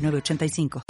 [0.00, 0.82] 985.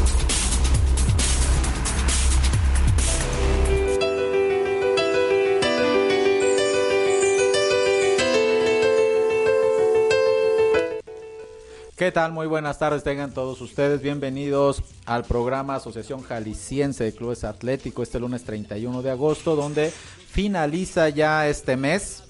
[12.00, 12.32] ¿Qué tal?
[12.32, 18.18] Muy buenas tardes, tengan todos ustedes bienvenidos al programa Asociación Jalisciense de Clubes Atlético este
[18.18, 22.22] lunes 31 de agosto, donde finaliza ya este mes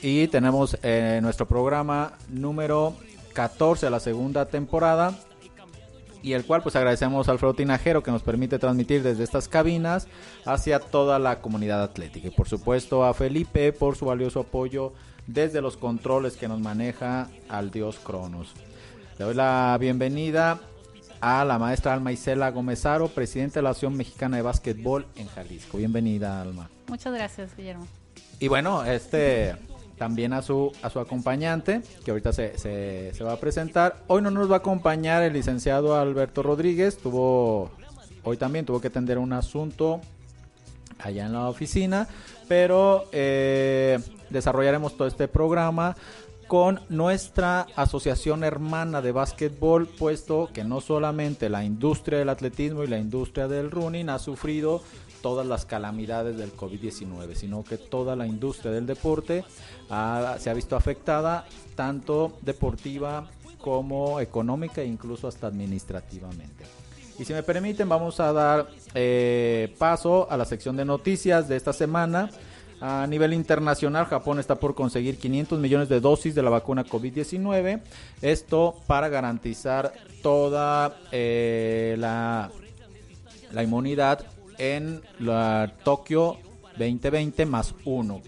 [0.00, 2.94] y tenemos eh, nuestro programa número
[3.34, 5.12] 14 de la segunda temporada
[6.24, 10.08] y el cual pues agradecemos al Alfredo Tinajero que nos permite transmitir desde estas cabinas
[10.46, 14.94] hacia toda la comunidad atlética y por supuesto a Felipe por su valioso apoyo
[15.26, 18.54] desde los controles que nos maneja al dios Cronos.
[19.18, 20.60] Le doy la bienvenida
[21.20, 25.76] a la maestra Alma Isela Gomezaro, presidenta de la Asociación Mexicana de Básquetbol en Jalisco.
[25.76, 26.70] Bienvenida, Alma.
[26.88, 27.86] Muchas gracias, Guillermo.
[28.40, 29.56] Y bueno, este
[29.96, 33.96] también a su, a su acompañante, que ahorita se, se, va a presentar.
[34.06, 37.70] Hoy no nos va a acompañar el licenciado Alberto Rodríguez, tuvo,
[38.22, 40.00] hoy también tuvo que atender un asunto
[40.98, 42.08] allá en la oficina,
[42.48, 43.98] pero eh,
[44.30, 45.96] desarrollaremos todo este programa
[46.46, 52.86] con nuestra asociación hermana de básquetbol, puesto que no solamente la industria del atletismo y
[52.86, 54.82] la industria del running ha sufrido
[55.24, 59.42] todas las calamidades del COVID-19, sino que toda la industria del deporte
[59.88, 66.66] se ha visto afectada, tanto deportiva como económica e incluso hasta administrativamente.
[67.18, 71.56] Y si me permiten, vamos a dar eh, paso a la sección de noticias de
[71.56, 72.28] esta semana.
[72.82, 77.80] A nivel internacional, Japón está por conseguir 500 millones de dosis de la vacuna COVID-19.
[78.20, 79.90] Esto para garantizar
[80.22, 82.50] toda eh, la,
[83.52, 85.02] la inmunidad en
[85.84, 86.38] Tokio
[86.78, 88.22] 2020 más uno.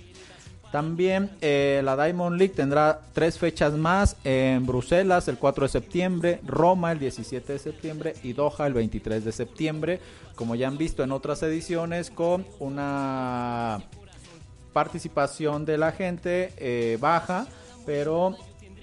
[0.72, 6.40] También eh, la Diamond League tendrá tres fechas más en Bruselas el 4 de septiembre,
[6.44, 10.00] Roma el 17 de septiembre y Doha el 23 de septiembre,
[10.34, 13.80] como ya han visto en otras ediciones con una
[14.72, 17.46] participación de la gente eh, baja,
[17.86, 18.36] pero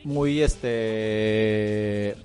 [0.03, 2.15] muy este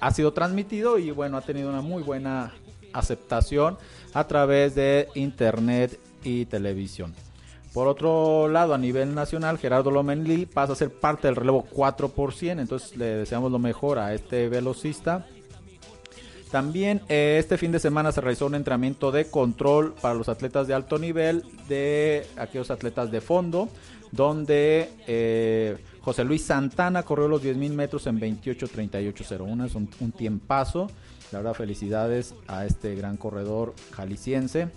[0.00, 2.54] ha sido transmitido y bueno ha tenido una muy buena
[2.92, 3.78] aceptación
[4.16, 7.14] a través de internet y televisión.
[7.74, 12.10] Por otro lado, a nivel nacional, Gerardo Lomenli pasa a ser parte del relevo 4
[12.58, 15.26] entonces le deseamos lo mejor a este velocista.
[16.50, 20.66] También eh, este fin de semana se realizó un entrenamiento de control para los atletas
[20.66, 23.68] de alto nivel, de aquellos atletas de fondo,
[24.12, 30.88] donde eh, José Luis Santana corrió los 10.000 metros en 28.38.01, es un, un tiempazo.
[31.32, 34.68] La verdad, felicidades a este gran corredor jalisciense.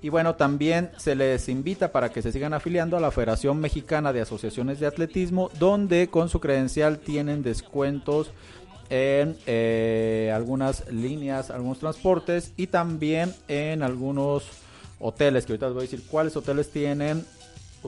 [0.00, 4.12] Y bueno, también se les invita para que se sigan afiliando a la Federación Mexicana
[4.12, 8.30] de Asociaciones de Atletismo, donde con su credencial tienen descuentos
[8.90, 14.44] en eh, algunas líneas, algunos transportes y también en algunos
[14.98, 17.24] hoteles, que ahorita les voy a decir cuáles hoteles tienen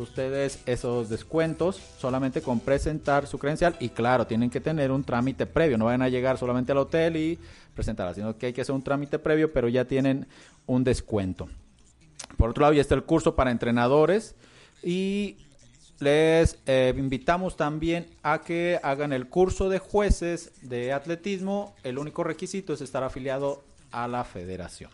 [0.00, 5.46] ustedes esos descuentos solamente con presentar su credencial y claro, tienen que tener un trámite
[5.46, 7.38] previo, no van a llegar solamente al hotel y
[7.74, 10.26] presentarla, sino que hay que hacer un trámite previo, pero ya tienen
[10.66, 11.48] un descuento.
[12.36, 14.34] Por otro lado, ya está el curso para entrenadores
[14.82, 15.36] y
[16.00, 21.74] les eh, invitamos también a que hagan el curso de jueces de atletismo.
[21.82, 24.90] El único requisito es estar afiliado a la federación.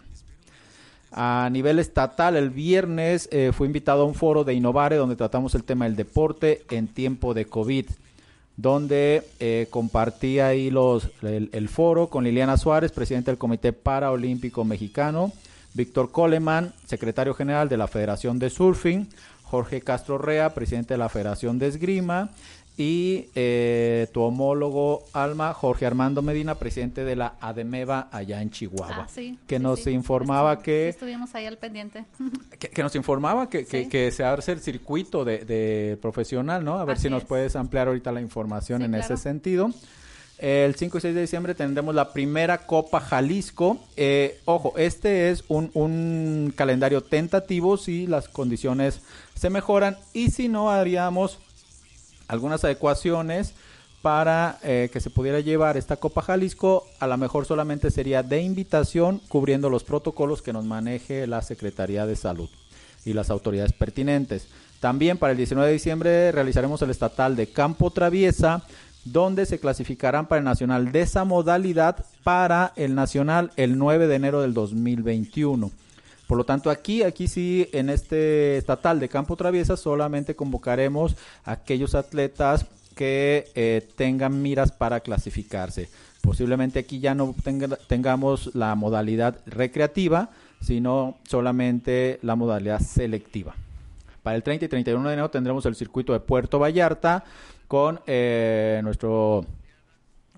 [1.15, 5.55] A nivel estatal, el viernes eh, fue invitado a un foro de Innovare donde tratamos
[5.55, 7.87] el tema del deporte en tiempo de COVID,
[8.56, 15.33] donde eh, compartí ahí los, el, foro con Liliana Suárez, presidente del Comité Paraolímpico Mexicano,
[15.75, 19.09] Víctor Coleman, secretario general de la Federación de Surfing,
[19.42, 22.31] Jorge Castro Rea, presidente de la Federación de Esgrima,
[22.77, 29.07] y eh, tu homólogo Alma, Jorge Armando Medina, presidente de la ADEMEVA allá en Chihuahua,
[29.09, 30.89] ah, que nos informaba que...
[30.89, 32.04] Estuvimos ahí al pendiente.
[32.59, 36.78] Que, nos informaba que, que, se hace el circuito de, profesional, ¿no?
[36.78, 39.69] A ver si nos puedes ampliar ahorita la información en ese sentido.
[40.39, 43.78] El 5 y 6 de diciembre tendremos la primera Copa Jalisco.
[43.97, 49.03] Eh, ojo, este es un, un calendario tentativo si las condiciones
[49.34, 51.39] se mejoran y si no haríamos
[52.33, 53.53] algunas adecuaciones
[54.01, 58.41] para eh, que se pudiera llevar esta Copa Jalisco, a lo mejor solamente sería de
[58.41, 62.49] invitación, cubriendo los protocolos que nos maneje la Secretaría de Salud
[63.05, 64.49] y las autoridades pertinentes.
[64.81, 68.65] También para el 19 de diciembre realizaremos el estatal de Campo Traviesa,
[69.05, 74.15] donde se clasificarán para el nacional de esa modalidad para el nacional el 9 de
[74.15, 75.71] enero del 2021.
[76.33, 81.15] Por lo tanto, aquí, aquí sí, en este estatal de Campo Traviesa solamente convocaremos
[81.45, 82.65] a aquellos atletas
[82.95, 85.91] que eh, tengan miras para clasificarse.
[86.23, 87.34] Posiblemente aquí ya no
[87.87, 90.31] tengamos la modalidad recreativa,
[90.63, 93.55] sino solamente la modalidad selectiva.
[94.23, 97.25] Para el 30 y 31 de enero tendremos el circuito de Puerto Vallarta
[97.69, 99.45] con eh, nuestro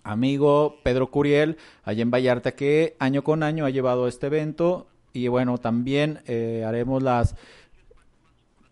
[0.02, 4.88] amigo Pedro Curiel, allá en Vallarta, que año con año ha llevado este evento.
[5.14, 7.34] Y bueno, también eh, haremos las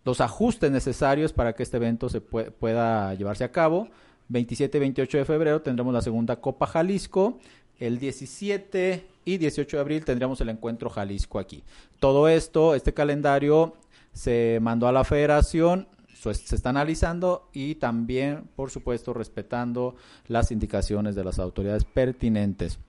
[0.05, 3.87] los ajustes necesarios para que este evento se pueda llevarse a cabo.
[4.27, 7.39] 27 y 28 de febrero tendremos la segunda Copa Jalisco.
[7.79, 11.63] El 17 y 18 de abril tendremos el encuentro Jalisco aquí.
[11.99, 13.75] Todo esto, este calendario
[14.11, 19.95] se mandó a la federación, se está analizando y también, por supuesto, respetando
[20.27, 22.79] las indicaciones de las autoridades pertinentes.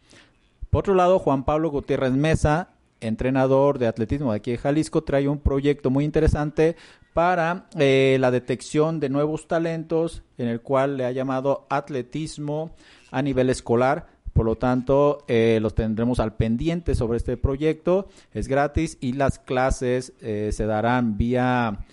[0.70, 5.28] Por otro lado, Juan Pablo Gutiérrez Mesa, entrenador de atletismo de aquí de Jalisco, trae
[5.28, 6.76] un proyecto muy interesante
[7.14, 12.72] para eh, la detección de nuevos talentos, en el cual le ha llamado atletismo
[13.10, 14.08] a nivel escolar.
[14.32, 18.08] Por lo tanto, eh, los tendremos al pendiente sobre este proyecto.
[18.32, 21.86] Es gratis y las clases eh, se darán vía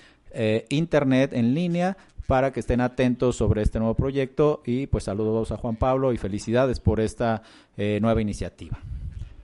[0.70, 4.64] internet en línea para que estén atentos sobre este nuevo proyecto.
[4.66, 7.44] Y pues saludos a Juan Pablo y felicidades por esta
[7.76, 8.80] nueva iniciativa.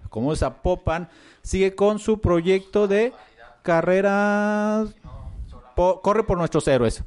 [0.10, 1.10] Como Zapopan
[1.48, 3.14] sigue con su proyecto de
[3.62, 4.94] carreras
[5.76, 7.04] corre por nuestros héroes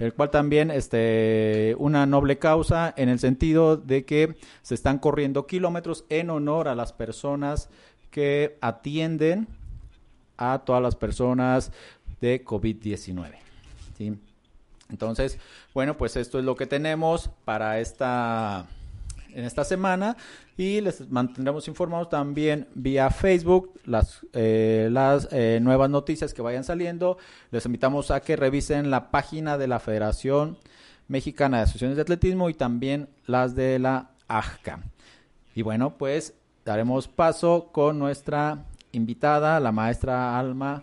[0.00, 5.46] el cual también este una noble causa en el sentido de que se están corriendo
[5.46, 7.68] kilómetros en honor a las personas
[8.10, 9.46] que atienden
[10.36, 11.70] a todas las personas
[12.20, 13.34] de COVID-19.
[14.90, 15.38] Entonces,
[15.72, 18.66] bueno, pues esto es lo que tenemos para esta
[19.34, 20.16] en esta semana
[20.58, 26.64] y les mantendremos informados también vía Facebook las, eh, las eh, nuevas noticias que vayan
[26.64, 27.16] saliendo.
[27.52, 30.58] Les invitamos a que revisen la página de la Federación
[31.06, 34.80] Mexicana de Asociaciones de Atletismo y también las de la AJCA.
[35.54, 36.34] Y bueno, pues
[36.64, 40.82] daremos paso con nuestra invitada, la maestra Alma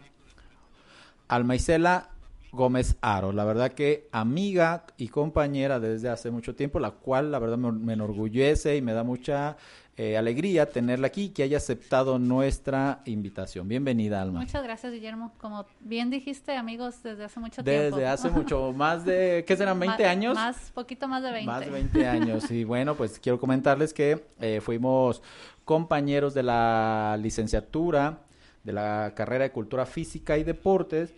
[1.28, 2.12] Alma Isela
[2.56, 3.32] Gómez Aro.
[3.32, 7.94] La verdad que amiga y compañera desde hace mucho tiempo, la cual la verdad me,
[7.94, 9.58] enorgullece y me da mucha
[9.98, 13.68] eh, alegría tenerla aquí y que haya aceptado nuestra invitación.
[13.68, 14.40] Bienvenida, Alma.
[14.40, 15.34] Muchas gracias, Guillermo.
[15.38, 17.98] Como bien dijiste, amigos, desde hace mucho tiempo.
[17.98, 20.36] Desde hace mucho, más de, ¿qué serán, 20 años?
[20.36, 21.46] Más, poquito más de 20.
[21.46, 22.50] Más de 20 años.
[22.52, 25.22] Y bueno, pues quiero comentarles que eh, fuimos
[25.64, 28.20] compañeros de la licenciatura
[28.66, 31.14] de la carrera de Cultura Física y Deportes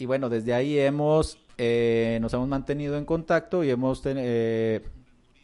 [0.00, 4.80] y bueno, desde ahí hemos, eh, nos hemos mantenido en contacto y hemos, eh,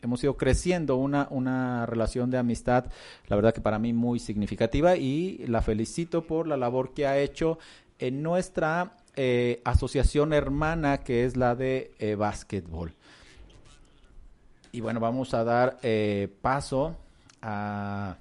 [0.01, 2.87] hemos ido creciendo una, una relación de amistad,
[3.29, 7.19] la verdad que para mí muy significativa y la felicito por la labor que ha
[7.19, 7.59] hecho
[7.99, 12.95] en nuestra eh, asociación hermana que es la de básquetbol.
[14.73, 15.79] Y bueno, vamos a dar
[16.41, 16.97] paso
[17.43, 18.17] a,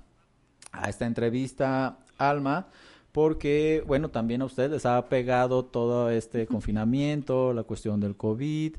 [0.73, 2.68] a esta entrevista, Alma
[3.16, 8.76] porque, bueno, también a ustedes les ha pegado todo este confinamiento, la cuestión del COVID,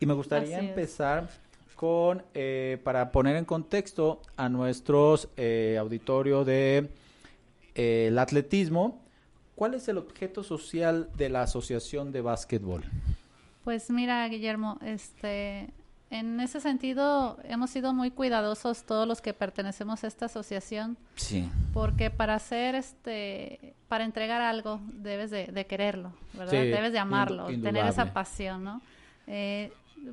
[0.00, 1.30] y me gustaría empezar
[1.76, 6.88] con, eh, para poner en contexto a nuestros eh, auditorio de
[7.76, 9.04] eh, el atletismo,
[9.54, 12.82] ¿cuál es el objeto social de la Asociación de Básquetbol?
[13.62, 15.70] Pues mira, Guillermo, este,
[16.10, 20.96] en ese sentido, hemos sido muy cuidadosos todos los que pertenecemos a esta asociación.
[21.16, 21.48] Sí.
[21.72, 26.52] Porque para hacer este, para entregar algo, debes de, quererlo, ¿verdad?
[26.52, 28.82] debes de amarlo, tener esa pasión, ¿no?
[29.26, 29.72] Eh,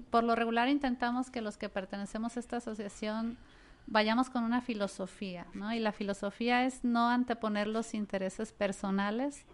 [0.09, 3.37] por lo regular intentamos que los que pertenecemos a esta asociación
[3.85, 5.73] vayamos con una filosofía, ¿no?
[5.73, 9.45] Y la filosofía es no anteponer los intereses personales,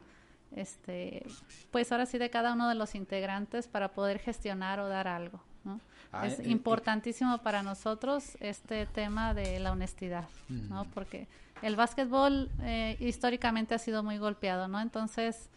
[0.56, 1.26] este,
[1.72, 5.42] pues ahora sí de cada uno de los integrantes para poder gestionar o dar algo,
[5.64, 5.80] ¿no?
[6.12, 10.86] Ah, es importantísimo para nosotros este tema de la honestidad, ¿no?
[10.94, 11.28] Porque
[11.62, 14.80] el básquetbol eh, históricamente ha sido muy golpeado, ¿no?
[14.80, 15.50] Entonces,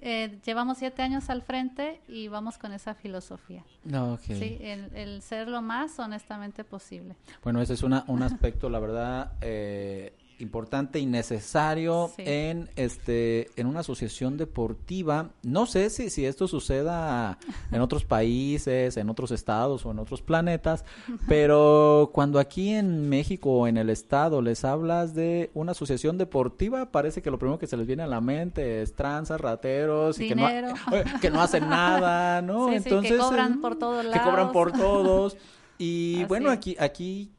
[0.00, 3.64] eh, llevamos siete años al frente y vamos con esa filosofía.
[3.84, 4.38] No, okay.
[4.38, 7.16] Sí, el, ser lo más honestamente posible.
[7.42, 13.66] Bueno, ese es una, un aspecto, la verdad, eh, importante y necesario en este en
[13.66, 15.30] una asociación deportiva.
[15.42, 17.38] No sé si, si esto suceda
[17.70, 20.84] en otros países, en otros estados o en otros planetas,
[21.28, 26.90] pero cuando aquí en México o en el estado les hablas de una asociación deportiva,
[26.90, 30.28] parece que lo primero que se les viene a la mente es tranzas, rateros y
[30.28, 30.46] que no,
[31.20, 32.72] que no hacen nada, ¿no?
[32.72, 34.20] Entonces que cobran por todos lados.
[34.20, 35.36] Que cobran por todos.
[35.78, 37.30] Y bueno, aquí aquí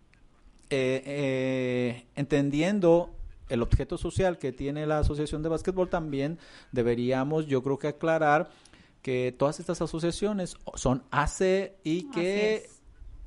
[0.69, 3.11] eh, eh, entendiendo
[3.49, 6.39] el objeto social que tiene la Asociación de Básquetbol, también
[6.71, 8.49] deberíamos, yo creo que aclarar
[9.01, 12.67] que todas estas asociaciones son AC y que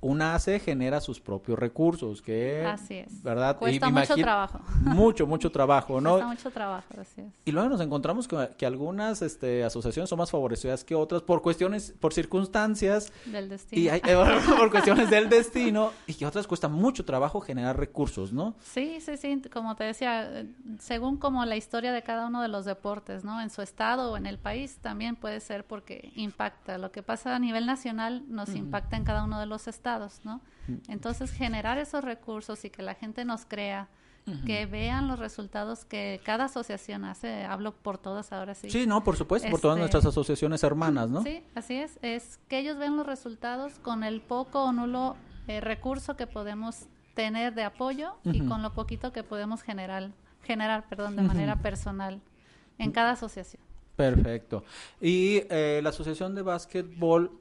[0.00, 3.22] una ACE genera sus propios recursos, que así es.
[3.22, 3.58] ¿verdad?
[3.58, 4.60] Cuesta mucho trabajo.
[4.82, 6.12] Mucho, mucho trabajo, ¿no?
[6.12, 7.32] Cuesta mucho trabajo, así es.
[7.44, 11.94] Y luego nos encontramos que, algunas este, asociaciones son más favorecidas que otras por cuestiones,
[11.98, 13.12] por circunstancias.
[13.26, 13.82] Del destino.
[13.82, 14.00] Y hay,
[14.58, 18.54] por cuestiones del destino, y que otras cuesta mucho trabajo generar recursos, ¿no?
[18.60, 20.44] Sí, sí, sí, como te decía,
[20.78, 23.40] según como la historia de cada uno de los deportes, ¿no?
[23.40, 26.78] En su estado o en el país también puede ser porque impacta.
[26.78, 29.87] Lo que pasa a nivel nacional nos impacta en cada uno de los estados
[30.24, 30.40] ¿no?
[30.66, 30.74] Mm.
[30.88, 33.88] Entonces, generar esos recursos y que la gente nos crea,
[34.44, 38.68] que vean los resultados que cada asociación hace, hablo por todas ahora sí.
[38.68, 41.22] Sí, no, por supuesto, por todas este, nuestras asociaciones hermanas, ¿no?
[41.22, 45.16] Sí, así es, es que ellos ven los resultados con el poco o nulo
[45.46, 50.10] eh, recurso que podemos tener de apoyo y con lo poquito que podemos generar,
[50.42, 52.20] generar perdón, de manera personal
[52.78, 53.62] en cada asociación.
[53.96, 54.62] Perfecto.
[55.00, 57.32] Y eh, la Asociación de Básquetbol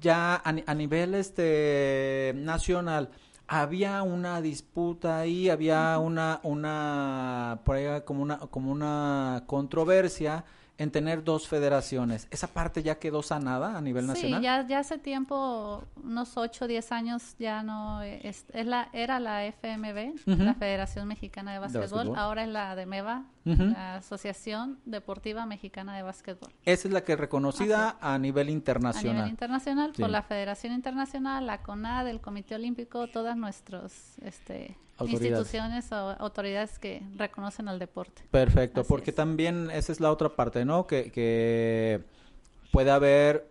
[0.00, 3.10] ya a, nivel este nacional
[3.46, 10.44] había una disputa ahí, había una una por ahí como una como una controversia
[10.80, 12.26] en tener dos federaciones.
[12.30, 14.40] ¿Esa parte ya quedó sanada a nivel nacional?
[14.40, 19.20] Sí, ya, ya hace tiempo, unos 8 o 10 años, ya no, es, la, era
[19.20, 25.46] la FMB, la Federación Mexicana de Básquetbol, ahora es la de MEVA, la Asociación Deportiva
[25.46, 26.52] Mexicana de Básquetbol.
[26.64, 29.10] Esa es la que es reconocida a nivel internacional.
[29.10, 34.76] A nivel internacional, por la Federación Internacional, la CONAD, el Comité Olímpico, todas nuestros este,
[35.06, 38.22] instituciones o autoridades que reconocen al deporte.
[38.30, 40.86] Perfecto, porque también esa es la otra parte, ¿no?
[40.86, 42.04] Que, que
[42.70, 43.49] puede haber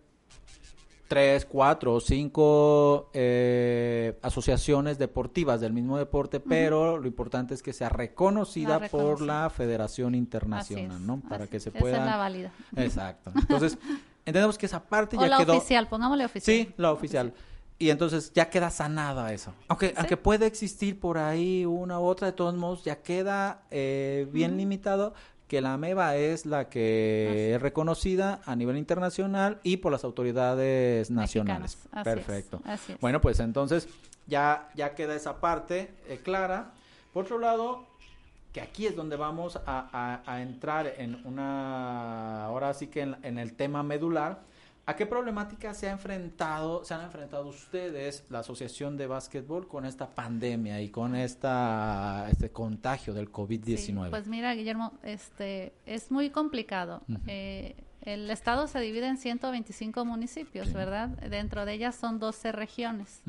[1.09, 7.73] tres, cuatro o cinco eh, asociaciones deportivas del mismo deporte, pero lo importante es que
[7.73, 11.19] sea reconocida por la Federación Internacional, ¿no?
[11.27, 11.95] Para que se pueda...
[11.95, 12.51] Esa es la válida.
[12.75, 13.31] Exacto.
[13.35, 13.77] Entonces,
[14.25, 16.55] entendemos que esa parte o ya la oficial, pongámosle oficial.
[16.55, 17.33] Sí, la oficial.
[17.79, 19.53] Y entonces ya queda sanada eso.
[19.67, 24.27] Aunque, aunque puede existir por ahí una u otra, de todos modos ya queda eh,
[24.31, 25.15] bien limitado
[25.49, 31.09] que la AMEBA es la que es reconocida a nivel internacional y por las autoridades
[31.09, 31.79] nacionales.
[32.03, 32.61] Perfecto.
[33.01, 33.89] Bueno, pues entonces
[34.27, 36.71] ya, ya queda esa parte eh, clara.
[37.11, 37.87] Por otro lado,
[38.53, 43.53] que aquí es donde vamos a, a, entrar en una, ahora sí que en el
[43.53, 44.41] tema medular,
[44.89, 49.85] ¿A qué problemática se ha enfrentado, se han enfrentado ustedes, la Asociación de Básquetbol, con
[49.85, 54.09] esta pandemia y con esta este contagio del COVID-19?
[54.09, 57.03] pues mira, Guillermo, este es muy complicado.
[57.27, 61.09] Eh, el estado se divide en 125 municipios, ¿verdad?
[61.09, 63.21] Dentro de ellas son 12 regiones.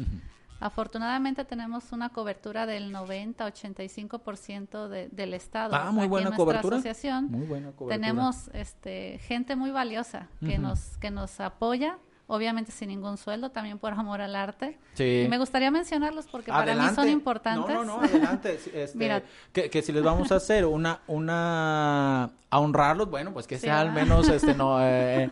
[0.60, 5.74] Afortunadamente tenemos una cobertura del 90-85% de, del estado.
[5.74, 6.76] Ah, muy buena cobertura.
[6.76, 7.30] Asociación.
[7.30, 7.96] Muy buena cobertura.
[7.96, 11.98] Tenemos este, gente muy valiosa que nos que nos apoya
[12.30, 14.78] obviamente sin ningún sueldo, también por amor al arte.
[14.94, 15.24] Sí.
[15.26, 17.74] Y me gustaría mencionarlos porque para mí son importantes.
[17.74, 18.58] No, no, no, adelante.
[18.72, 23.48] Este, Mira, que, que, si les vamos a hacer una, una, a honrarlos, bueno, pues
[23.48, 25.28] que sea al menos, este, no, eh,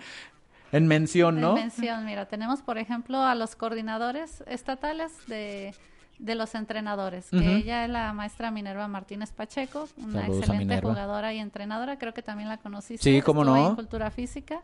[0.73, 1.51] en mención, ¿no?
[1.51, 5.75] En mención, mira, tenemos por ejemplo a los coordinadores estatales de,
[6.19, 11.39] de los entrenadores, que ella es la maestra Minerva Martínez Pacheco, una excelente jugadora y
[11.39, 13.03] entrenadora, creo que también la conociste.
[13.03, 13.69] Sí, cómo no.
[13.69, 14.63] En cultura física.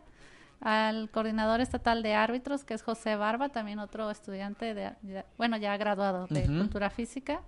[0.61, 4.93] Al coordinador estatal de árbitros, que es José Barba, también otro estudiante de,
[5.37, 7.43] bueno, ya graduado de cultura física.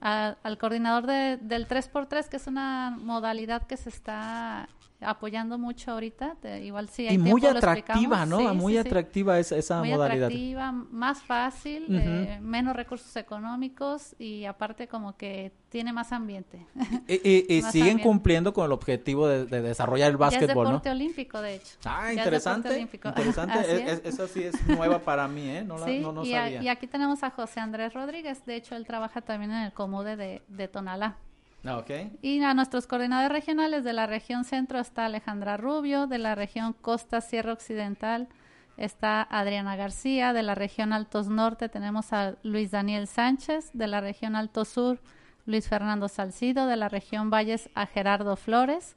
[0.00, 4.68] al coordinador de, del 3x3, que es una modalidad que se está
[5.00, 8.54] apoyando mucho ahorita, igual sí hay Y muy atractiva, ¿no?
[8.54, 10.26] muy atractiva esa, esa muy modalidad.
[10.26, 16.66] atractiva, más fácil, eh, menos recursos económicos y aparte como que tiene más ambiente.
[17.06, 21.56] Y, siguen cumpliendo con el objetivo de, desarrollar el básquetbol, ya es deporte olímpico, de
[21.56, 21.76] hecho.
[21.84, 22.78] Ah, interesante.
[22.78, 24.00] Interesante.
[24.08, 25.64] esa sí es nueva para mí, ¿eh?
[25.64, 26.62] No, la, no, y, sabía.
[26.62, 28.44] y aquí tenemos a José Andrés Rodríguez.
[28.46, 31.18] De hecho, él trabaja también en el Comude de, de Tonalá.
[31.64, 31.84] Ah.
[32.22, 36.74] Y a nuestros coordinadores regionales de la región centro está Alejandra Rubio, de la región
[36.74, 38.28] Costa Sierra Occidental
[38.76, 44.00] está Adriana García, de la región Altos Norte tenemos a Luis Daniel Sánchez, de la
[44.00, 45.00] región Alto Sur
[45.46, 48.96] Luis Fernando Salcido, de la región Valles a Gerardo Flores,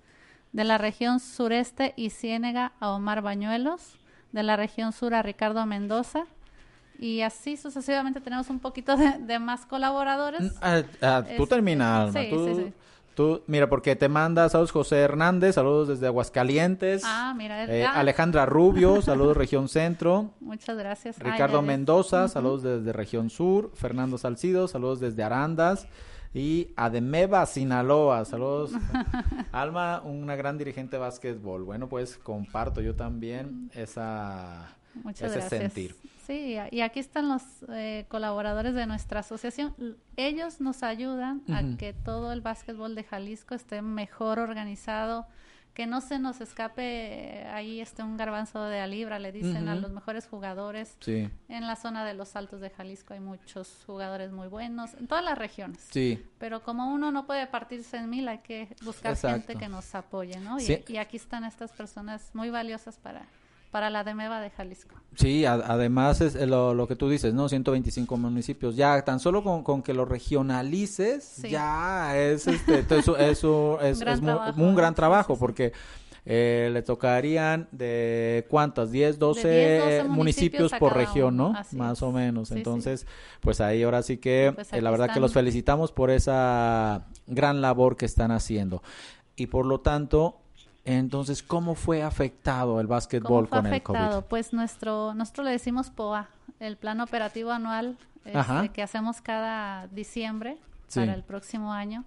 [0.52, 3.98] de la región sureste y Ciénega a Omar Bañuelos,
[4.32, 6.26] de la región sur a Ricardo Mendoza,
[7.00, 10.42] y así sucesivamente tenemos un poquito de, más colaboradores.
[10.42, 12.30] Mm, ah, ah, tú terminas, Alma.
[12.30, 12.74] tú, sí,
[13.16, 17.02] Tú, mira, porque te manda saludos José Hernández, saludos desde Aguascalientes.
[17.06, 17.66] Ah, mira.
[17.66, 20.32] Eh, Alejandra Rubio, saludos Región Centro.
[20.40, 21.20] Muchas gracias.
[21.20, 23.72] Ricardo Mendoza, saludos desde Región Sur.
[23.76, 25.86] Fernando Salcido, saludos desde Arandas.
[26.34, 28.72] Y Ademeva, Sinaloa, saludos.
[29.52, 31.64] Alma, una gran dirigente de básquetbol.
[31.64, 34.78] Bueno, pues comparto yo también esa,
[35.20, 35.96] ese sentir.
[36.30, 39.74] Sí, y aquí están los eh, colaboradores de nuestra asociación.
[40.16, 45.26] Ellos nos ayudan a que todo el básquetbol de Jalisco esté mejor organizado,
[45.74, 49.74] que no se nos escape ahí este un garbanzo de a libra, le dicen a
[49.74, 50.98] los mejores jugadores.
[51.00, 51.32] Sí.
[51.48, 55.24] En la zona de los Altos de Jalisco hay muchos jugadores muy buenos, en todas
[55.24, 55.80] las regiones.
[55.90, 56.24] Sí.
[56.38, 60.40] Pero como uno no puede partirse en mil, hay que buscar gente que nos apoye,
[60.40, 60.58] ¿no?
[60.60, 63.26] y aquí están estas personas muy valiosas para
[63.72, 64.96] para la DEMEVA de Jalisco.
[65.16, 67.50] Sí, además es lo, lo, que tú dices, ¿no?
[67.50, 68.76] 125 municipios.
[68.76, 73.18] Ya tan solo con, que lo regionalices, ya es, este, eso,
[73.82, 74.02] es,
[74.58, 75.74] un gran trabajo porque
[76.26, 81.54] eh, le tocarían de cuántas, 10, 12, municipios, por región, ¿no?
[81.72, 82.52] Más o menos.
[82.52, 83.08] Entonces,
[83.42, 87.62] pues ahí ahora sí que pues eh, la verdad que los felicitamos por esa gran
[87.62, 88.82] labor que están haciendo.
[89.36, 90.42] Y por lo tanto,
[90.86, 94.24] entonces, ¿cómo fue afectado el básquetbol con el COVID?
[94.30, 100.58] Pues nuestro, nosotros le decimos POA, el plan operativo anual este, que hacemos cada diciembre
[100.94, 102.06] para el próximo año.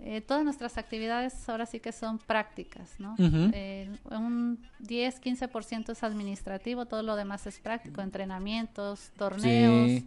[0.00, 3.14] Eh, todas nuestras actividades ahora sí que son prácticas, ¿no?
[3.18, 10.02] Eh, un 10-15% es administrativo, todo lo demás es práctico, entrenamientos, torneos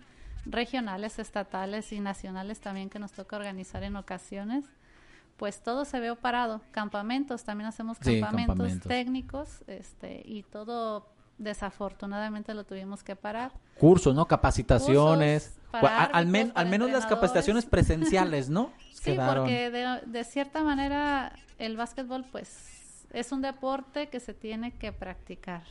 [0.45, 4.65] regionales, estatales y nacionales también que nos toca organizar en ocasiones
[5.37, 6.61] pues todo se ve parado.
[6.71, 13.51] Campamentos, también hacemos campamentos, técnicos, este, y todo desafortunadamente lo tuvimos que parar.
[13.79, 14.27] Cursos, ¿no?
[14.27, 15.57] Capacitaciones.
[15.71, 18.71] al, menos las capacitaciones presenciales, ¿no?
[18.91, 22.76] sí, porque de, de, cierta manera el básquetbol, pues
[23.11, 25.63] es un deporte que se tiene que practicar.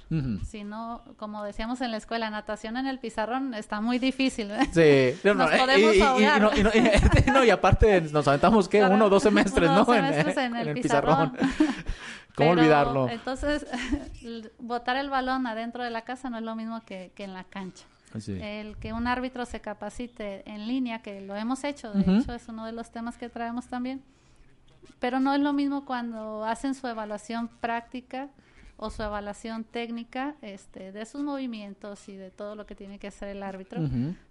[0.45, 4.51] Si no, como decíamos en la escuela, natación en el pizarrón está muy difícil.
[4.51, 5.15] ¿eh?
[5.23, 8.83] Sí, nos podemos y, no, y, aparte nos aventamos, ¿qué?
[8.83, 9.87] Uno o dos semestres, ¿no?
[9.95, 11.37] en, el, pizarrón.
[12.35, 13.09] ¿Cómo olvidarlo?
[13.09, 13.67] Entonces,
[14.59, 17.85] botar el balón adentro de la casa no es lo mismo que, en la cancha.
[18.27, 22.49] El que un árbitro se capacite en línea, que lo hemos hecho, de hecho es
[22.49, 24.03] uno de los temas que traemos también,
[24.99, 28.29] pero no es lo mismo cuando hacen su evaluación práctica
[28.77, 33.07] o su evaluación técnica este, de sus movimientos y de todo lo que tiene que
[33.07, 33.81] hacer el árbitro,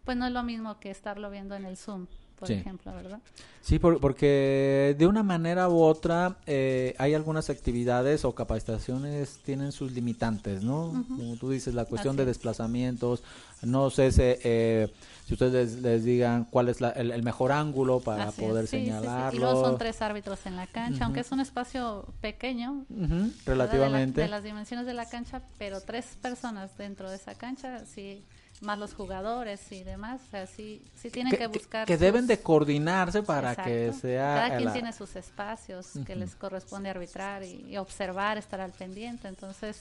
[0.04, 3.20] pues no es lo mismo que estarlo viendo en el Zoom, por ejemplo, ¿verdad?
[3.62, 9.92] Sí, porque de una manera u otra eh, hay algunas actividades o capacitaciones tienen sus
[9.94, 11.06] limitantes, ¿no?
[11.08, 13.24] Como tú dices, la cuestión de desplazamientos,
[13.64, 14.94] no sé si, eh,
[15.26, 19.36] si ustedes les, digan cuál es el, mejor ángulo para poder señalarlo.
[19.36, 22.86] y luego son tres árbitros en la cancha, aunque es un espacio pequeño,
[23.48, 24.22] relativamente.
[24.22, 28.24] De, las dimensiones de la cancha, pero tres personas dentro de esa cancha, sí
[28.62, 31.86] más los jugadores y demás, o sea, sí, sí tienen que, buscar.
[31.86, 34.36] Que, deben de coordinarse para que sea.
[34.36, 39.80] Cada quien tiene sus espacios que les corresponde arbitrar y, observar, estar al pendiente, entonces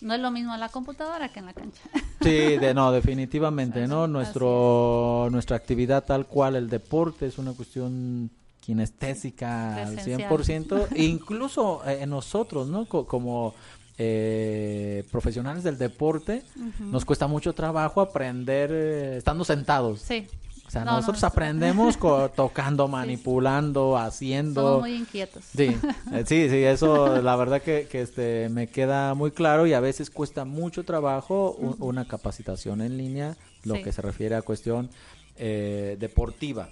[0.00, 1.82] no es lo mismo en la computadora que en la cancha.
[2.20, 4.08] Sí, de, no, definitivamente, ¿no?
[4.08, 8.28] Nuestro, nuestra actividad tal cual, el deporte es una cuestión
[8.60, 12.86] kinestésica al 100%, incluso eh, nosotros, ¿no?
[12.86, 13.54] como
[14.00, 16.44] eh, profesionales del deporte,
[16.78, 20.02] nos cuesta mucho trabajo aprender eh, estando sentados.
[20.02, 20.28] Sí.
[20.68, 21.98] O sea, nosotros aprendemos
[22.36, 24.62] tocando, manipulando, haciendo.
[24.62, 25.44] Somos muy inquietos.
[25.44, 25.76] Sí,
[26.12, 29.80] eh, sí, sí, eso la verdad que, que, este, me queda muy claro y a
[29.80, 34.90] veces cuesta mucho trabajo una capacitación en línea, lo que se refiere a cuestión
[35.36, 36.68] eh, deportiva.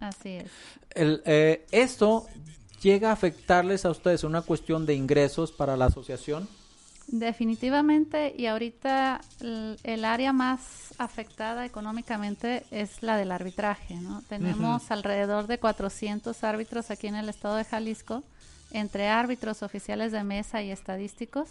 [0.00, 0.50] Así es.
[0.94, 1.20] El,
[1.72, 2.26] esto
[2.84, 6.46] llega a afectarles a ustedes una cuestión de ingresos para la asociación?
[7.06, 9.20] Definitivamente, y ahorita
[9.82, 14.22] el, área más afectada económicamente es la del arbitraje, ¿no?
[14.28, 18.22] Tenemos alrededor de 400 árbitros aquí en el estado de Jalisco,
[18.70, 21.48] entre árbitros oficiales de mesa y estadísticos,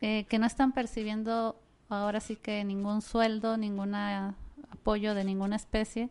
[0.00, 1.56] eh, que no están percibiendo
[1.88, 6.10] ahora sí que ningún sueldo, ningún apoyo de ninguna especie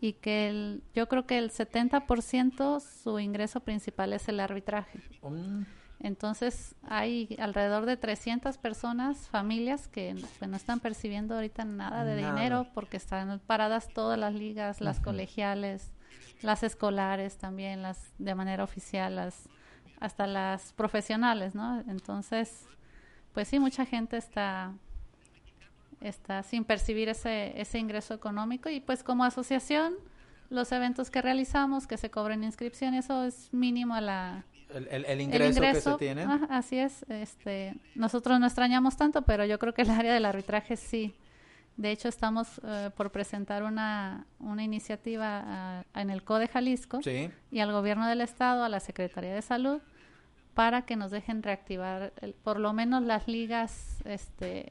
[0.00, 5.00] y que el, yo creo que el 70% su ingreso principal es el arbitraje.
[5.22, 5.62] Mm.
[6.02, 12.16] Entonces hay alrededor de 300 personas, familias que pues, no están percibiendo ahorita nada de
[12.16, 15.92] dinero porque están paradas todas las ligas, las colegiales,
[16.40, 19.48] las escolares también, las de manera oficial, las
[20.00, 21.80] hasta las profesionales, ¿no?
[21.86, 22.66] Entonces,
[23.34, 24.72] pues sí, mucha gente está
[26.00, 29.94] está sin percibir ese, ese ingreso económico y pues como asociación
[30.50, 34.44] los eventos que realizamos, que se cobren inscripción, eso es mínimo a la...
[34.68, 36.24] El, ingreso, que se tiene.
[36.48, 37.04] así es.
[37.08, 41.14] Este, nosotros no extrañamos tanto, pero yo creo que el área del arbitraje sí.
[41.76, 47.00] De hecho, estamos eh, por presentar una, una iniciativa ah, en el CODE Jalisco
[47.50, 49.80] y al gobierno del estado, a la Secretaría de Salud,
[50.54, 52.12] para que nos dejen reactivar
[52.44, 54.70] por lo menos las ligas este,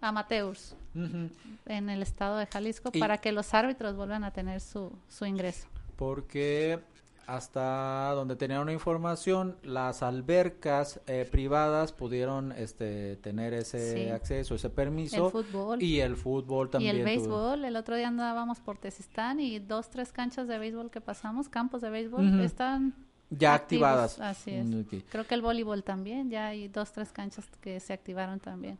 [0.00, 5.26] amateurs en el estado de Jalisco para que los árbitros vuelvan a tener su, su
[5.26, 5.68] ingreso.
[5.96, 6.80] Porque
[7.28, 14.70] hasta donde tenían una información, las albercas eh, privadas pudieron este, tener ese acceso, ese
[14.70, 15.26] permiso.
[15.26, 15.82] El fútbol.
[15.82, 16.96] Y el fútbol también.
[16.96, 17.66] Y el béisbol.
[17.66, 21.82] El otro día andábamos por Tezistán y dos, tres canchas de béisbol que pasamos, campos
[21.82, 22.94] de béisbol, están
[23.28, 24.18] ya activadas.
[24.20, 24.64] Así es.
[24.64, 28.78] Mm, Creo que el voleibol también, ya hay dos, tres canchas que se activaron también.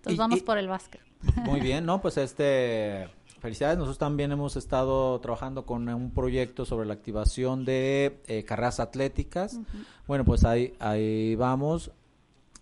[0.00, 1.02] Entonces vamos por el básquet.
[1.44, 2.00] Muy bien, ¿no?
[2.00, 3.06] Pues este,
[3.38, 3.76] felicidades.
[3.76, 9.60] Nosotros también hemos estado trabajando con un proyecto sobre la activación de eh, carreras atléticas.
[10.06, 11.90] Bueno, pues ahí, ahí vamos.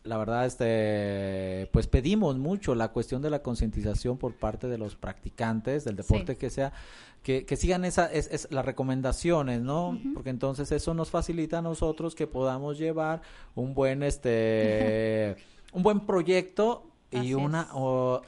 [0.02, 4.96] La verdad, este, pues pedimos mucho la cuestión de la concientización por parte de los
[4.96, 6.72] practicantes del deporte que sea,
[7.22, 9.98] que, que sigan esa, es, las recomendaciones, ¿no?
[10.14, 13.20] Porque entonces eso nos facilita a nosotros que podamos llevar
[13.54, 15.36] un buen, este,
[15.72, 17.68] un buen proyecto y una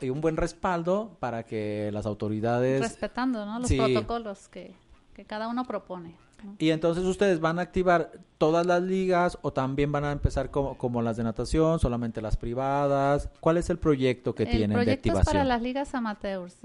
[0.00, 3.58] y un buen respaldo para que las autoridades respetando ¿no?
[3.58, 4.74] los protocolos que,
[5.14, 6.14] que, cada uno propone
[6.58, 10.76] y entonces ustedes van a activar todas las ligas o también van a empezar como,
[10.78, 13.28] como las de natación solamente las privadas.
[13.40, 16.56] Cuál es el proyecto que tienen de activación es para las ligas amateurs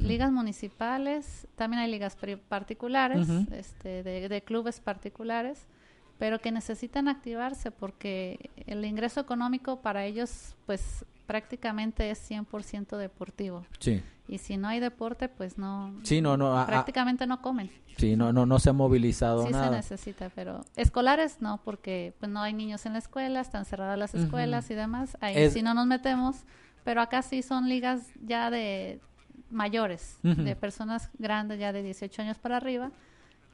[0.00, 2.16] ligas municipales también hay ligas
[2.48, 5.66] particulares este, de, de clubes particulares
[6.18, 13.64] pero que necesitan activarse porque el ingreso económico para ellos pues prácticamente es 100% deportivo.
[13.78, 14.02] Sí.
[14.26, 15.94] Y si no hay deporte, pues no.
[16.02, 16.64] Sí, no, no.
[16.66, 17.70] Prácticamente no comen.
[17.96, 19.66] Sí, no, no, no se ha movilizado sí nada.
[19.66, 23.98] se necesita, pero escolares no, porque pues no hay niños en la escuela, están cerradas
[23.98, 25.16] las escuelas y demás.
[25.20, 26.44] Ahí sí no nos metemos,
[26.82, 29.00] pero acá sí son ligas ya de
[29.50, 32.90] mayores, de personas grandes ya de 18 años para arriba,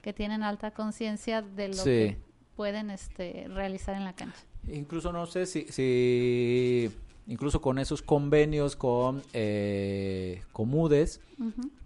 [0.00, 2.18] que tienen alta conciencia de lo que
[2.56, 4.40] pueden este, realizar en la cancha.
[4.68, 6.90] Incluso no sé si, si
[7.30, 11.20] incluso con esos convenios con eh, Comudes,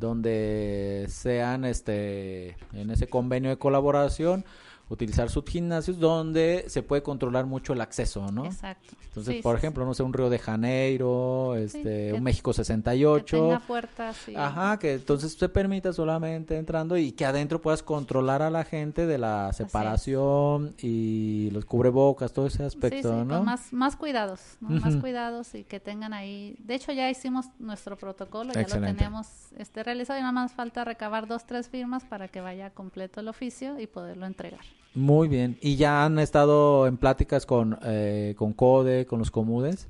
[0.00, 4.44] donde sean este en ese convenio de colaboración
[4.88, 8.47] utilizar subgimnasios donde se puede controlar mucho el acceso, ¿no?
[8.47, 8.94] Exacto.
[9.07, 13.37] Entonces, por ejemplo, no sé, un Río de Janeiro, este, un México 68.
[13.37, 14.16] Que tenga puertas.
[14.35, 19.07] Ajá, que entonces se permita solamente entrando y que adentro puedas controlar a la gente
[19.07, 23.44] de la separación y los cubrebocas, todo ese aspecto, ¿no?
[23.44, 26.57] más, más cuidados, más cuidados y que tengan ahí.
[26.59, 30.85] De hecho, ya hicimos nuestro protocolo, ya lo tenemos este realizado y nada más falta
[30.85, 34.64] recabar dos, tres firmas para que vaya completo el oficio y poderlo entregar.
[34.94, 35.59] Muy bien.
[35.61, 39.88] ¿Y ya han estado en pláticas con, eh, con CODE, con los comudes?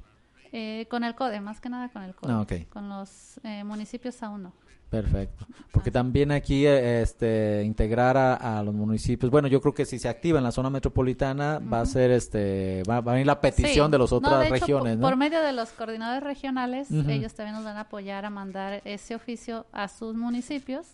[0.51, 2.33] Eh, con el CODE, más que nada con el CODE.
[2.33, 4.53] Ah, con los eh, municipios aún no.
[4.89, 5.47] Perfecto.
[5.73, 9.29] Porque también aquí este integrar a, los municipios.
[9.29, 12.85] Bueno, yo creo que si se activa en la zona metropolitana va a ser este
[12.89, 16.93] va, a venir la petición de las otras regiones, Por medio de los coordinadores regionales,
[16.93, 20.87] ellos también nos van a apoyar a mandar ese oficio a sus municipios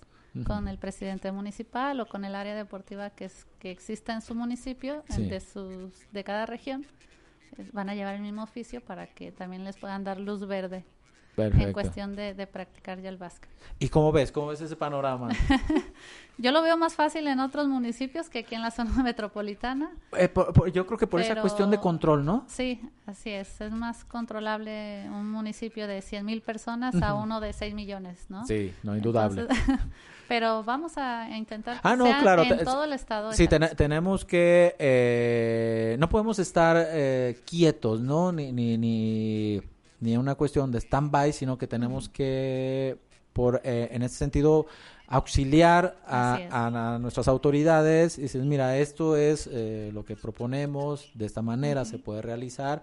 [0.46, 4.34] con el presidente municipal o con el área deportiva que, es, que exista en su
[4.34, 6.86] municipio, de, sus, de cada región.
[7.72, 10.84] Van a llevar el mismo oficio para que también les puedan dar luz verde
[11.46, 13.50] en cuestión de, de, practicar ya el básquet.
[13.78, 14.32] ¿Y cómo ves?
[14.32, 15.28] ¿Cómo ves ese panorama?
[16.38, 19.90] yo lo veo más fácil en otros municipios que aquí en la zona metropolitana.
[20.16, 20.30] Eh,
[20.72, 22.44] yo creo que por esa cuestión de control, ¿no?
[22.48, 23.60] Sí, así es.
[23.60, 28.46] Es más controlable un municipio de 100 mil personas a uno de 6 millones, ¿no?
[28.46, 29.46] Sí, no, indudable.
[30.28, 33.32] pero vamos a intentar ah, no, claro, en todo el estado.
[33.32, 34.76] Sí, tenemos que...
[34.78, 38.32] Eh, no podemos estar eh, quietos, ¿no?
[38.32, 38.52] Ni...
[38.52, 39.62] ni, ni
[40.00, 42.98] ni una cuestión de stand-by, sino que tenemos que,
[43.32, 44.66] por, eh, en ese sentido,
[45.06, 51.42] auxiliar a, nuestras autoridades y decir, mira, esto es eh, lo que proponemos, de esta
[51.42, 52.82] manera se puede realizar,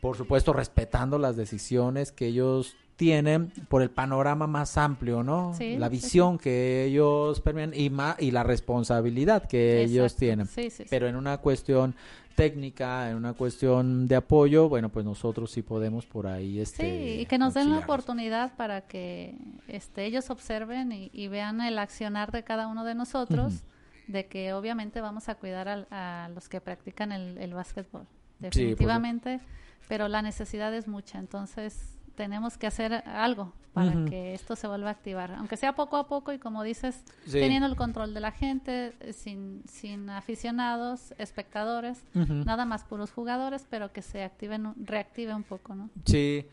[0.00, 5.56] por supuesto respetando las decisiones que ellos tienen por el panorama más amplio, ¿no?
[5.58, 7.90] la visión que ellos permiten y,
[8.24, 10.48] y la responsabilidad que ellos tienen.
[10.90, 11.96] Pero en una cuestión
[12.34, 17.20] técnica, en una cuestión de apoyo, bueno, pues nosotros sí podemos por ahí este Sí,
[17.20, 19.36] y que nos den la oportunidad para que
[19.68, 23.62] este ellos observen y, vean el accionar de cada uno de nosotros,
[24.06, 28.06] de que obviamente vamos a cuidar a, los que practican el, el básquetbol.
[28.38, 29.40] Definitivamente,
[29.88, 34.88] pero la necesidad es mucha, entonces tenemos que hacer algo para que esto se vuelva
[34.88, 38.30] a activar, aunque sea poco a poco y como dices, teniendo el control de la
[38.30, 45.42] gente, sin, sin aficionados, espectadores, nada más puros jugadores, pero que se activen, reactive un
[45.42, 45.88] poco, ¿no?
[46.04, 46.46] Sí.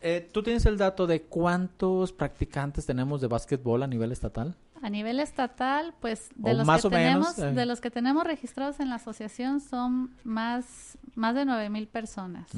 [0.00, 4.54] Eh, ¿Tú tienes el dato de cuántos practicantes tenemos de básquetbol a nivel estatal?
[4.84, 7.52] A nivel estatal, pues de los que tenemos, eh.
[7.52, 12.50] de los que tenemos registrados en la asociación son más más de nueve mil personas.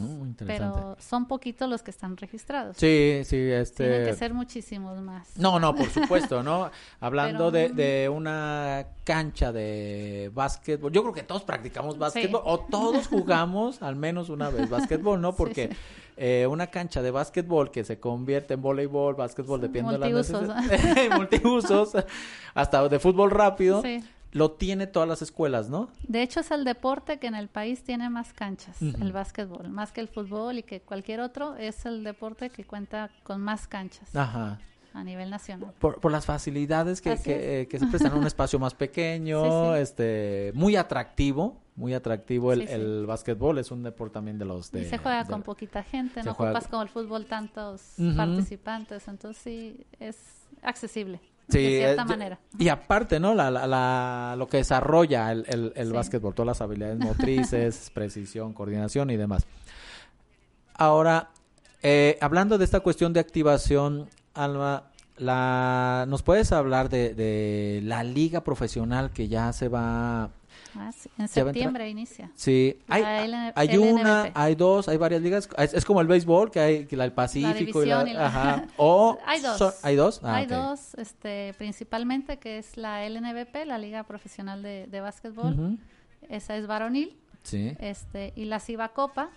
[0.45, 2.77] pero son poquitos los que están registrados.
[2.79, 3.85] Sí, sí, este.
[3.85, 5.37] Tienen que ser muchísimos más.
[5.37, 6.71] No, no, por supuesto, ¿no?
[7.01, 13.07] Hablando de, de, una cancha de básquetbol, yo creo que todos practicamos básquetbol o todos
[13.07, 15.33] jugamos al menos una vez básquetbol, ¿no?
[15.37, 15.71] Porque
[16.17, 20.31] eh, una cancha de básquetbol que se convierte en voleibol, básquetbol, dependiendo de las
[21.17, 21.93] multiusos,
[22.55, 23.83] hasta de fútbol rápido.
[24.33, 25.89] Lo tiene todas las escuelas, ¿no?
[26.07, 29.93] De hecho, es el deporte que en el país tiene más canchas, el básquetbol, más
[29.93, 34.15] que el fútbol y que cualquier otro, es el deporte que cuenta con más canchas.
[34.15, 34.59] Ajá
[34.97, 35.75] a nivel nacional.
[35.79, 40.75] Por, por las facilidades que, que, que, se prestan un espacio más pequeño, este muy
[40.77, 44.89] atractivo, muy atractivo el, el básquetbol, es un deporte también de los de...
[44.89, 47.83] se juega con poquita gente, no ocupas como el fútbol tantos
[48.17, 50.17] participantes, entonces sí, es
[50.63, 51.21] accesible.
[51.49, 52.41] de cierta manera.
[52.59, 53.35] Y aparte, ¿no?
[53.35, 59.11] La, la, lo que desarrolla el, el, el básquetbol, todas las habilidades motrices, precisión, coordinación
[59.11, 59.47] y demás.
[60.73, 61.31] Ahora,
[61.83, 64.85] eh, hablando de esta cuestión de activación, Alma,
[65.17, 70.31] la, ¿nos puedes hablar de, de la liga profesional que ya se va
[70.79, 72.31] Ah, en septiembre inicia.
[72.35, 73.03] Sí, hay,
[73.55, 75.49] hay una, hay dos, hay varias ligas.
[75.59, 78.67] Es, como el béisbol, que hay el Pacífico y la, ajá.
[78.77, 79.75] O hay dos.
[79.83, 80.21] hay dos.
[80.23, 85.79] Ah, hay dos, este, principalmente que es la LNBP, la Liga Profesional de, de Básquetbol.
[86.29, 87.17] Esa es varonil.
[87.43, 87.75] Sí.
[87.79, 89.31] Este, y la Ciba Copa,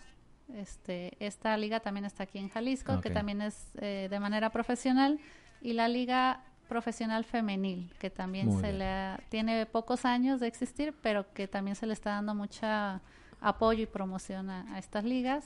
[0.55, 5.19] este, esta liga también está aquí en Jalisco, que también es eh, de manera profesional.
[5.61, 11.31] Y la liga profesional femenil, que también se le tiene pocos años de existir, pero
[11.33, 13.01] que también se le está dando mucha
[13.41, 15.45] apoyo y promoción a, estas ligas.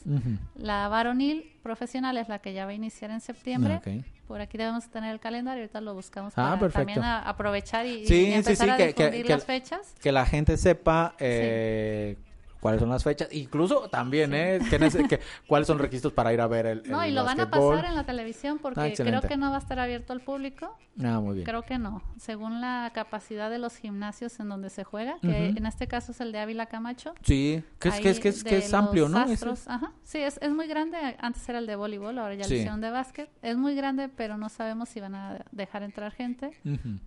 [0.55, 3.81] La varonil profesional es la que ya va a iniciar en septiembre.
[4.27, 8.69] Por aquí debemos tener el calendario, ahorita lo buscamos ah, para también aprovechar y, empezar
[8.69, 9.95] a difundir las fechas.
[10.01, 12.17] Que la gente sepa eh,
[12.63, 14.59] cuáles son las fechas, incluso también, ¿eh?
[14.69, 17.83] Que, cuáles son requisitos para ir a ver el, No, y lo van a pasar
[17.83, 20.73] en la televisión porque ah, creo que no va a estar abierto al público.
[21.03, 21.45] Ah, muy bien.
[21.45, 25.65] Creo que no, según la capacidad de los gimnasios en donde se juega, que en
[25.65, 27.13] este caso es el de Ávila Camacho.
[27.21, 29.17] Sí, que es, que es, que es, que es amplio, ¿no?
[29.17, 29.91] ajá.
[30.05, 32.55] Sí, es, es muy grande, antes era el de voleibol, ahora ya sí.
[32.55, 33.29] hicieron de básquet.
[33.41, 36.51] Es muy grande, pero no sabemos si van a dejar entrar gente.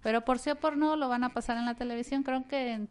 [0.02, 2.72] Pero por sí o por no, lo van a pasar en la televisión, creo que
[2.72, 2.88] en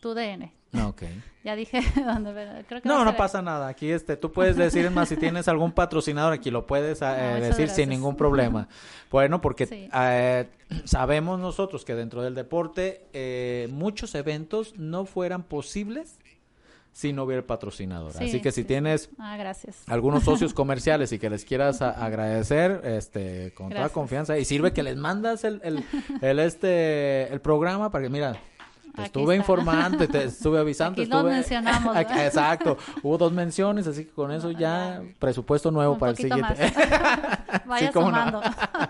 [0.00, 0.52] tu DN.
[0.72, 1.02] Ah, ok.
[1.42, 2.32] Ya dije dónde,
[2.68, 3.68] creo que No, no pasa nada.
[3.68, 7.68] Aquí este, tú puedes decir más si tienes algún patrocinador aquí lo puedes eh, decir
[7.68, 8.68] sin ningún problema.
[9.10, 10.48] Bueno, porque eh,
[10.84, 16.18] sabemos nosotros que dentro del deporte eh, muchos eventos no fueran posibles
[16.92, 18.12] si no hubiera patrocinador.
[18.16, 19.84] Así que si tienes ah, gracias.
[19.86, 24.82] algunos socios comerciales y que les quieras agradecer, este, con toda confianza y sirve que
[24.82, 25.84] les mandas el, el,
[26.20, 28.40] el, este, el programa para que mira,
[29.04, 30.92] estuve informando, te estuve avisando.
[30.92, 31.30] Aquí estuve...
[31.30, 31.96] mencionamos.
[31.96, 36.72] Exacto, hubo dos menciones, así que con eso ya presupuesto nuevo para el siguiente.
[37.66, 38.40] Vaya sumando.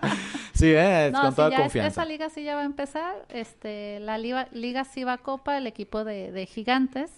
[0.54, 1.88] sí, eh, con toda confianza.
[1.88, 3.14] esa liga sí ya va a empezar.
[3.28, 4.84] Este, la Liga, liga
[5.22, 7.10] Copa, el equipo de, de Gigantes,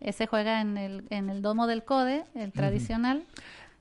[0.00, 3.24] ese juega en el, en el domo del CODE, el tradicional.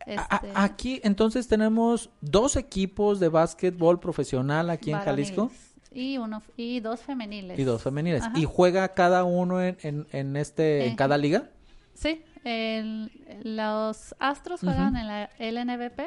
[0.05, 0.51] Este...
[0.55, 5.51] Aquí entonces tenemos dos equipos de básquetbol profesional aquí en Jalisco.
[5.91, 7.57] Y uno y dos femeniles.
[7.57, 8.23] Y dos femeniles.
[8.35, 11.49] ¿Y juega cada uno en, en, este en cada liga?
[11.93, 12.23] Sí,
[13.43, 15.99] los Astros juegan en la LNBP,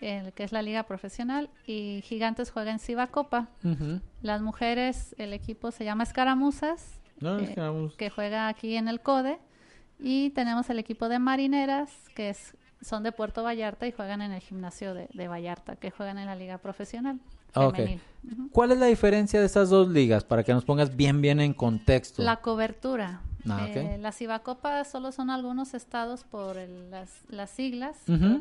[0.00, 3.48] el, que es la liga profesional, y Gigantes juegan en Ciba Copa.
[4.22, 7.54] Las mujeres, el equipo se llama Escaramuzas, eh,
[7.96, 9.38] que juega aquí en el CODE.
[9.98, 14.32] Y tenemos el equipo de Marineras, que es, son de Puerto Vallarta y juegan en
[14.32, 17.18] el gimnasio de, de Vallarta, que juegan en la liga profesional.
[17.54, 18.00] Okay.
[18.50, 21.54] ¿Cuál es la diferencia de estas dos ligas para que nos pongas bien bien en
[21.54, 22.22] contexto?
[22.22, 23.20] La cobertura.
[23.48, 27.96] Ah, eh, la Cibacopa solo son algunos estados por las, las, siglas,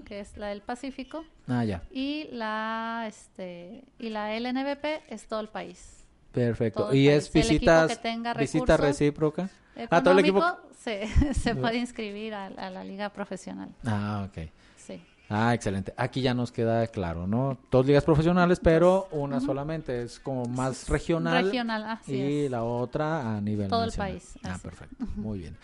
[0.05, 1.25] que es la del Pacífico.
[1.47, 1.83] Ah, ya.
[1.91, 6.02] Y la, este, y la LNBP es todo el país.
[6.33, 6.93] Perfecto.
[6.93, 7.99] ¿Y es visitas,
[8.37, 9.49] visita recíproca?
[9.89, 10.43] Ah, todo el equipo
[10.77, 13.69] se, se puede inscribir a, a, la liga profesional.
[13.85, 14.49] Ah, ok.
[14.75, 15.01] Sí.
[15.29, 15.93] Ah, excelente.
[15.97, 17.57] Aquí ya nos queda claro, ¿no?
[17.71, 21.45] Dos ligas profesionales, pero una solamente es como más regional.
[21.45, 24.37] Regional, así Y la otra a nivel Todo el país.
[24.43, 25.05] Ah, perfecto.
[25.15, 25.57] Muy bien.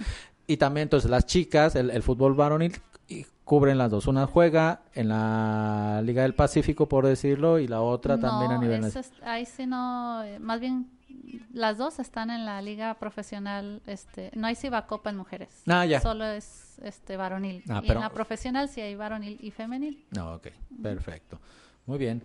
[0.47, 2.73] Y también, entonces, las chicas, el, fútbol varonil,
[3.43, 4.08] cubren las dos.
[4.08, 8.82] Una juega en la Liga del Pacífico, por decirlo, y la otra también a nivel
[8.82, 9.12] nacional.
[9.24, 10.88] ahí sí no, eh, más bien
[11.52, 14.56] las dos están en la liga profesional, este, no hay
[14.88, 15.63] Copa en mujeres.
[15.67, 16.00] Ah, ya.
[16.00, 17.63] Solo es este varonil.
[17.69, 20.06] Ah, y en la profesional sí hay varonil y femenil.
[20.12, 20.48] No, ok,
[20.82, 21.39] perfecto.
[21.86, 22.24] Muy bien.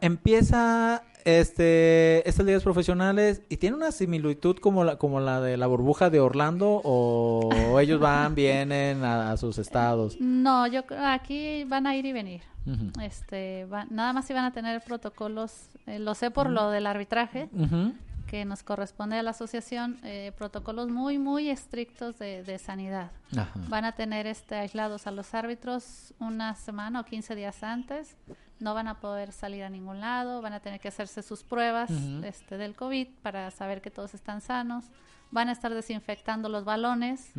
[0.00, 5.66] Empieza este estas ligas profesionales y tiene una similitud como la como la de la
[5.66, 7.48] burbuja de Orlando o
[7.80, 10.16] ellos van vienen a, sus estados.
[10.20, 12.42] No yo aquí van a ir y venir.
[13.02, 17.48] Este nada más iban a tener protocolos eh, lo sé por lo del arbitraje
[18.26, 23.10] que nos corresponde a la asociación eh, protocolos muy muy estrictos de, sanidad.
[23.68, 28.16] Van a tener este aislados a los árbitros una semana o 15 días antes
[28.60, 31.90] no van a poder salir a ningún lado, van a tener que hacerse sus pruebas
[32.24, 34.84] este, del COVID para saber que todos están sanos,
[35.30, 37.32] van a estar desinfectando los balones,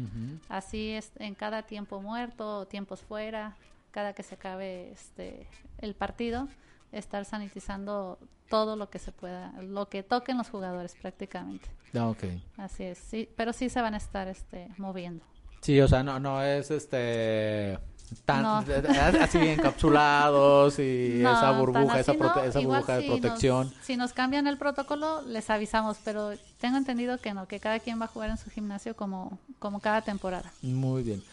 [0.50, 3.56] así es en cada tiempo muerto tiempos fuera,
[3.92, 5.48] cada que se acabe este,
[5.80, 6.50] el partido,
[6.92, 11.70] estar sanitizando todo lo que se pueda, lo que toquen los jugadores prácticamente.
[11.98, 12.44] Ah, okay.
[12.58, 15.26] Así es, sí, pero sí se van a estar este, moviendo.
[15.62, 17.80] Sí, o sea, no, no es este
[18.26, 18.46] tan
[19.22, 22.14] así encapsulados y esa burbuja, esa,
[22.46, 23.74] esa burbuja de protección.
[23.82, 28.00] si nos cambian el protocolo, les avisamos, pero tengo entendido que no, que cada quien
[28.00, 30.52] va a jugar en su gimnasio como, como cada temporada.
[30.62, 31.24] Muy bien.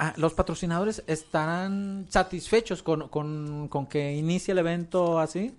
[0.00, 5.52] Ah, ¿Los patrocinadores estarán satisfechos con, con, con que inicie el evento así?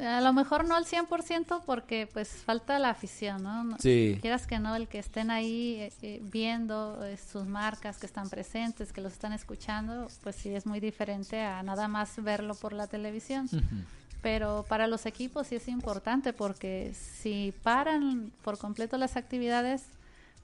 [0.00, 3.76] A lo mejor no al 100% porque pues falta la afición, ¿no?
[3.78, 4.18] Sí.
[4.20, 8.30] Quieras que no, el que estén ahí eh, eh, viendo eh, sus marcas, que están
[8.30, 12.72] presentes, que los están escuchando, pues sí es muy diferente a nada más verlo por
[12.72, 13.48] la televisión.
[14.22, 19.82] Pero para los equipos sí es importante porque si paran por completo las actividades,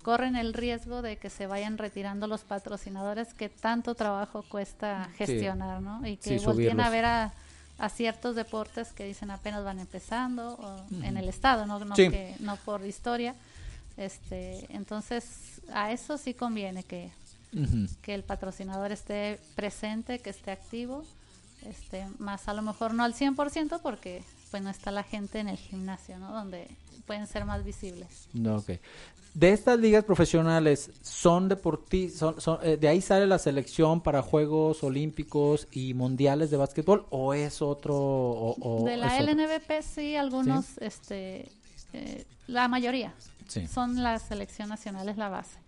[0.02, 5.80] corren el riesgo de que se vayan retirando los patrocinadores que tanto trabajo cuesta gestionar,
[5.80, 6.06] ¿no?
[6.06, 7.32] Y que volvien a ver a
[7.78, 12.34] a ciertos deportes que dicen apenas van empezando o en el estado, no, no, que,
[12.40, 13.34] no por historia.
[13.96, 17.10] Este, entonces, a eso sí conviene que,
[18.02, 21.04] que el patrocinador esté presente, que esté activo,
[21.66, 25.48] este, más a lo mejor no al 100% porque pues no está la gente en
[25.48, 26.32] el gimnasio, ¿no?
[26.32, 26.68] Donde
[27.06, 28.28] pueden ser más visibles.
[28.32, 28.80] No, okay
[29.38, 32.42] de estas ligas profesionales, ¿son deportistas?
[32.42, 37.34] Son, eh, ¿De ahí sale la selección para Juegos Olímpicos y Mundiales de Básquetbol o
[37.34, 38.56] es otro?
[38.84, 41.52] de la LNBP sí, algunos, este,
[41.92, 43.14] eh, la mayoría
[43.72, 45.58] son la selección nacional, es la base.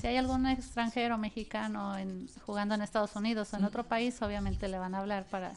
[0.00, 4.66] Si hay algún extranjero mexicano en, jugando en Estados Unidos o en otro país, obviamente
[4.66, 5.52] le van a hablar para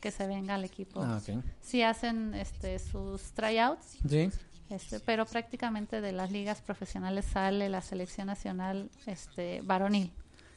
[0.00, 1.02] que se venga al equipo.
[1.02, 1.20] Ah,
[1.60, 4.30] Si hacen este, sus tryouts, sí
[4.70, 10.12] este, pero prácticamente de las ligas profesionales sale la selección nacional este, varonil.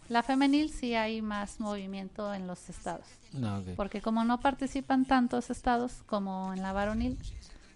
[0.10, 3.06] La femenil sí hay más movimiento en los estados.
[3.41, 7.17] Ah, Porque como no participan tantos estados como en la varonil,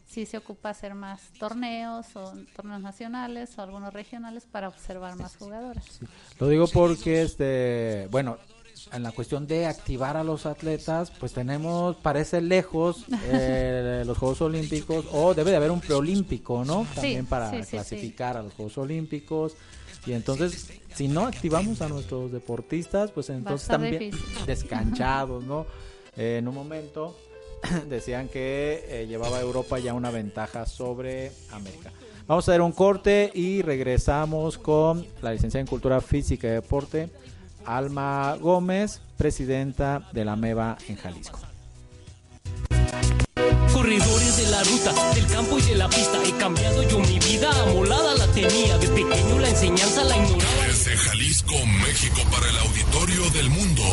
[0.05, 5.37] sí se ocupa hacer más torneos o torneos nacionales o algunos regionales para observar más
[5.37, 5.99] jugadores.
[6.39, 8.37] Lo digo porque este, bueno,
[8.91, 14.41] en la cuestión de activar a los atletas, pues tenemos, parece lejos, eh, los Juegos
[14.41, 16.85] Olímpicos, o debe de haber un preolímpico, ¿no?
[16.93, 19.55] También para clasificar a los Juegos Olímpicos.
[20.05, 24.11] Y entonces, si no activamos a nuestros deportistas, pues entonces también
[24.45, 25.65] descanchados, ¿no?
[26.15, 27.15] Eh, en un momento
[27.89, 31.91] decían que eh, llevaba Europa ya una ventaja sobre América.
[32.27, 37.09] Vamos a hacer un corte y regresamos con la licencia en Cultura Física y Deporte
[37.67, 41.39] Alma Gómez, presidenta de la MEVA en Jalisco.
[43.73, 47.49] Corredores de la ruta, del campo y de la pista, he cambiado yo mi vida,
[47.63, 50.67] amolada la tenía, de pequeño la enseñanza la ignoraba.
[50.67, 51.53] Desde Jalisco,
[51.83, 53.83] México, para el auditorio del mundo,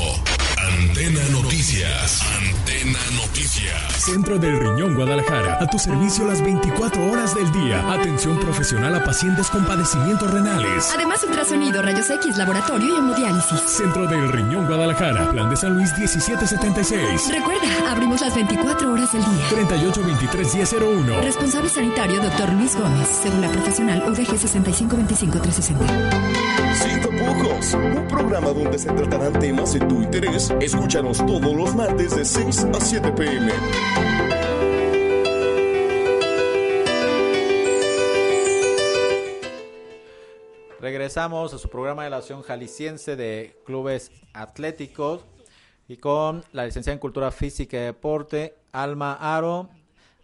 [0.74, 2.20] Antena Noticias.
[2.36, 3.92] Antena Noticias.
[3.96, 5.58] Centro del Riñón Guadalajara.
[5.60, 7.92] A tu servicio las 24 horas del día.
[7.92, 10.90] Atención profesional a pacientes con padecimientos renales.
[10.92, 13.60] Además, ultrasonido, rayos X, laboratorio y hemodiálisis.
[13.60, 15.30] Centro del Riñón Guadalajara.
[15.30, 17.30] Plan de San Luis 1776.
[17.30, 19.48] Recuerda, abrimos las 24 horas del día.
[19.50, 21.20] 38 23 1001.
[21.20, 23.08] Responsable sanitario, doctor Luis Gómez.
[23.22, 26.54] Cédula profesional UDG 6525 360.
[26.74, 27.74] Sin tapujos.
[27.74, 30.52] Un programa donde se tratarán temas de tu interés.
[30.64, 33.52] Escúchanos todos los martes de 6 a 7 pm.
[40.80, 45.26] Regresamos a su programa de la Acción Jalisciense de Clubes Atléticos
[45.86, 49.68] y con la licenciada en Cultura Física y Deporte, Alma Aro,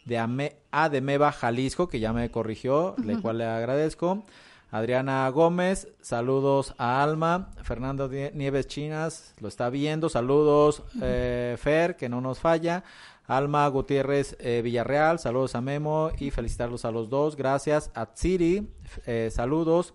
[0.07, 4.25] de ADEMEVA Jalisco, que ya me corrigió, le cual le agradezco.
[4.71, 7.51] Adriana Gómez, saludos a Alma.
[7.63, 10.09] Fernando Nieves Chinas, lo está viendo.
[10.09, 12.85] Saludos, eh, Fer, que no nos falla.
[13.27, 17.37] Alma Gutiérrez eh, Villarreal, saludos a Memo y felicitarlos a los dos.
[17.37, 17.91] Gracias.
[17.95, 18.69] A Tsiri,
[19.07, 19.95] eh, saludos.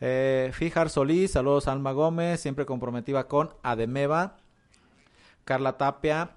[0.00, 4.36] Eh, Fijar Solís, saludos a Alma Gómez, siempre comprometida con Ademeva.
[5.44, 6.30] Carla Tapia,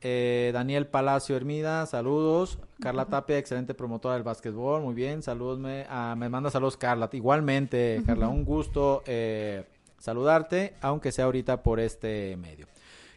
[0.00, 2.58] eh, Daniel Palacio Hermida, saludos.
[2.80, 5.22] Carla Tapia, excelente promotora del básquetbol, muy bien.
[5.22, 7.10] Saludos, me, ah, me manda saludos Carla.
[7.12, 9.64] Igualmente, Carla, un gusto eh,
[9.98, 12.66] saludarte, aunque sea ahorita por este medio.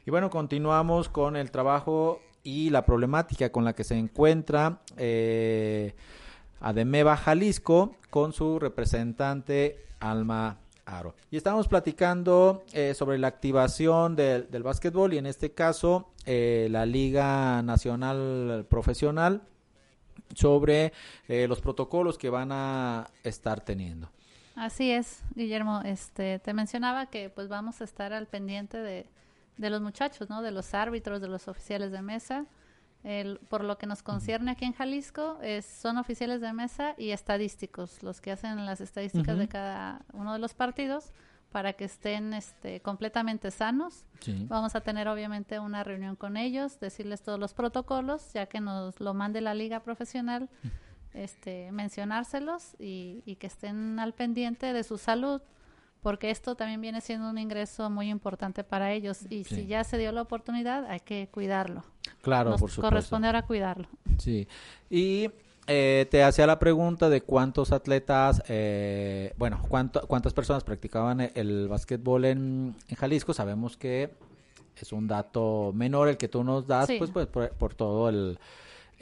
[0.05, 5.95] Y bueno, continuamos con el trabajo y la problemática con la que se encuentra eh,
[6.59, 10.57] Ademeva Jalisco con su representante Alma
[11.31, 16.67] Y estamos platicando eh, sobre la activación del, del básquetbol y en este caso eh,
[16.69, 19.41] la Liga Nacional Profesional
[20.35, 20.93] sobre
[21.27, 24.09] eh, los protocolos que van a estar teniendo.
[24.55, 25.81] Así es, Guillermo.
[25.83, 29.07] Este, te mencionaba que pues vamos a estar al pendiente de,
[29.57, 30.41] de los muchachos, ¿no?
[30.41, 32.45] De los árbitros, de los oficiales de mesa.
[33.03, 37.09] El, por lo que nos concierne aquí en Jalisco, es, son oficiales de mesa y
[37.09, 41.11] estadísticos, los que hacen las estadísticas de cada uno de los partidos
[41.51, 44.05] para que estén este, completamente sanos.
[44.47, 48.99] Vamos a tener obviamente una reunión con ellos, decirles todos los protocolos, ya que nos
[48.99, 50.49] lo mande la liga profesional,
[51.13, 55.41] este, mencionárselos y, y que estén al pendiente de su salud
[56.03, 59.97] porque esto también viene siendo un ingreso muy importante para ellos y si ya se
[59.97, 61.83] dio la oportunidad hay que cuidarlo.
[62.21, 62.81] Claro, por supuesto.
[62.81, 63.87] Corresponde ahora cuidarlo.
[64.19, 64.47] Sí.
[64.89, 65.31] Y
[65.65, 71.31] eh, te hacía la pregunta de cuántos atletas, eh, bueno, cuánto, cuántas personas practicaban el,
[71.35, 73.33] el básquetbol en, en, Jalisco.
[73.33, 74.11] Sabemos que
[74.75, 76.97] es un dato menor el que tú nos das, sí.
[76.97, 78.37] pues, pues por, por todo el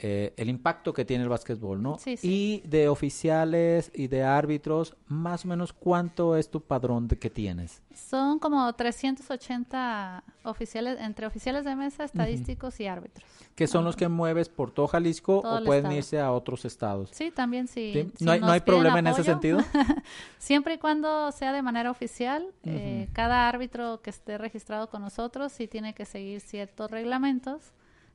[0.04, 1.96] eh, el impacto que tiene el básquetbol, ¿no?
[1.96, 2.28] Sí, sí.
[2.64, 7.30] Y de oficiales y de árbitros, más o menos, ¿cuánto es tu padrón de que
[7.30, 7.82] tienes?
[7.94, 12.84] Son como 380 oficiales, entre oficiales de mesa, estadísticos uh -huh.
[12.84, 13.30] y árbitros.
[13.54, 13.86] ¿Que son uh -huh.
[13.86, 15.96] los que mueves por todo Jalisco todo o pueden estado.
[15.96, 17.10] irse a otros estados?
[17.12, 17.92] Sí, también sí.
[17.94, 18.10] ¿Sí?
[18.16, 19.60] si ¿No, hay, ¿No hay problema apoyo, en ese sentido?
[20.38, 22.72] siempre y cuando sea de manera oficial, uh -huh.
[22.72, 27.72] eh, cada árbitro que esté registrado con nosotros sí tiene que seguir ciertos reglamentos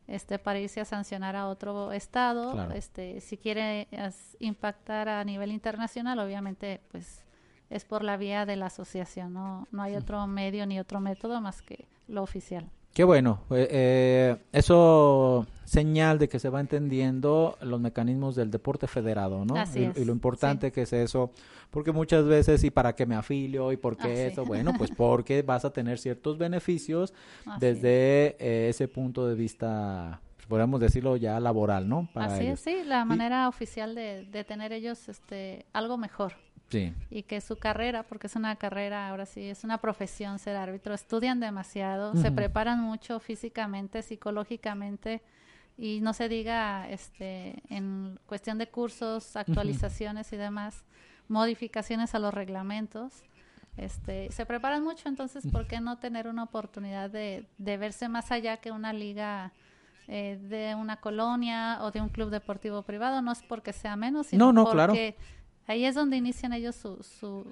[0.07, 2.73] este para irse a sancionar a otro estado Claro.
[2.73, 7.25] este si quiere as- impactar a nivel internacional obviamente pues
[7.69, 11.41] es por la vía de la asociación no no hay otro medio ni otro método
[11.41, 13.41] más que lo oficial Qué bueno.
[13.51, 19.55] Eh, eh, eso señal de que se va entendiendo los mecanismos del deporte federado, ¿no?
[19.55, 20.71] Así y, es, y lo importante sí.
[20.71, 21.29] que es eso,
[21.69, 23.71] porque muchas veces, ¿y para qué me afilio?
[23.71, 24.45] ¿Y por qué Ah, eso?
[24.47, 27.13] Bueno, pues porque vas a tener ciertos beneficios
[27.45, 32.09] Así desde eh, ese punto de vista, podríamos decirlo ya laboral, ¿no?
[32.11, 32.65] Para así ellos.
[32.65, 36.33] es sí la manera oficial de, de tener ellos este algo mejor
[36.69, 36.93] Sí.
[37.09, 40.93] y que su carrera, porque es una carrera, ahora sí, es una profesión ser árbitro,
[40.93, 45.21] estudian demasiado, se preparan mucho físicamente, psicológicamente
[45.77, 50.83] y no se diga este en cuestión de cursos, actualizaciones y demás,
[51.27, 53.23] modificaciones a los reglamentos.
[53.77, 58.31] Este, se preparan mucho, entonces, ¿por qué no tener una oportunidad de, de verse más
[58.31, 59.53] allá que una liga
[60.07, 63.21] eh, de una colonia o de un club deportivo privado?
[63.21, 65.37] No es porque sea menos, sino No, no, porque claro.
[65.67, 67.45] Ahí es donde inician ellos su, su,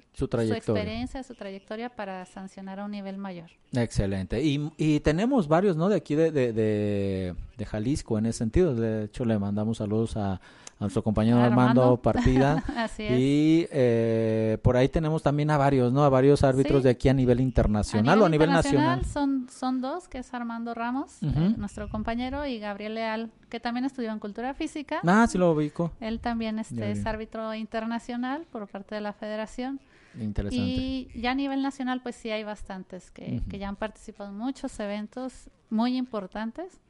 [0.52, 3.50] experiencia, su trayectoria para sancionar a un nivel mayor.
[3.72, 4.42] Excelente.
[4.42, 5.90] Y, y tenemos varios, ¿no?
[5.90, 8.74] De aquí de, de, de, de Jalisco en ese sentido.
[8.74, 10.40] De hecho, le mandamos saludos a,
[10.78, 12.62] a nuestro compañero Armando, Partida.
[12.76, 13.18] Así es.
[13.18, 16.04] Y eh, por ahí tenemos también a varios, ¿no?
[16.04, 19.04] A varios árbitros de aquí a nivel internacional o a nivel nacional.
[19.06, 23.86] Son, son dos, que es Armando Ramos, eh, nuestro compañero, y Gabriel Leal, que también
[23.86, 25.00] estudió en Cultura Física.
[25.06, 25.92] Ah, sí lo ubico.
[26.00, 29.80] Él también este, es árbitro internacional por parte de la federación.
[30.20, 30.62] Interesante.
[30.62, 34.36] Y ya a nivel nacional, pues sí hay bastantes que, que ya han participado en
[34.36, 36.80] muchos eventos muy importantes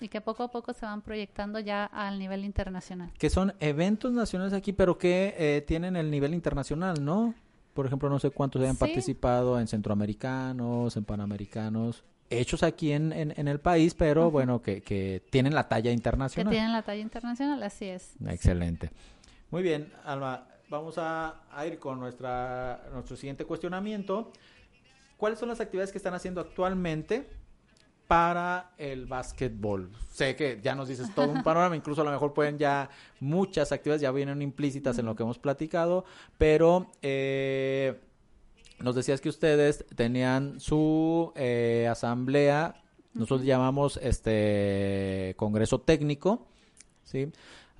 [0.00, 3.12] y que poco a poco se van proyectando ya al nivel internacional.
[3.18, 7.34] Que son eventos nacionales aquí, pero que eh, tienen el nivel internacional, ¿no?
[7.74, 13.48] Por ejemplo, no sé cuántos hayan participado en centroamericanos, en panamericanos, hechos aquí en, en,
[13.48, 16.50] el país, pero bueno, que, que tienen la talla internacional.
[16.50, 18.14] Que tienen la talla internacional, así es.
[18.26, 18.90] Excelente.
[19.50, 24.32] Muy bien, Alma, vamos a, a ir con nuestra, nuestro siguiente cuestionamiento.
[25.16, 27.28] ¿Cuáles son las actividades que están haciendo actualmente
[28.08, 29.90] para el básquetbol.
[30.10, 32.88] Sé que ya nos dices todo un panorama, incluso a lo mejor pueden ya
[33.20, 36.06] muchas actividades ya vienen implícitas en lo que hemos platicado,
[36.38, 38.00] pero eh,
[38.80, 42.82] nos decías que ustedes tenían su eh, asamblea,
[43.12, 46.46] nosotros llamamos este congreso técnico,
[47.04, 47.30] ¿sí?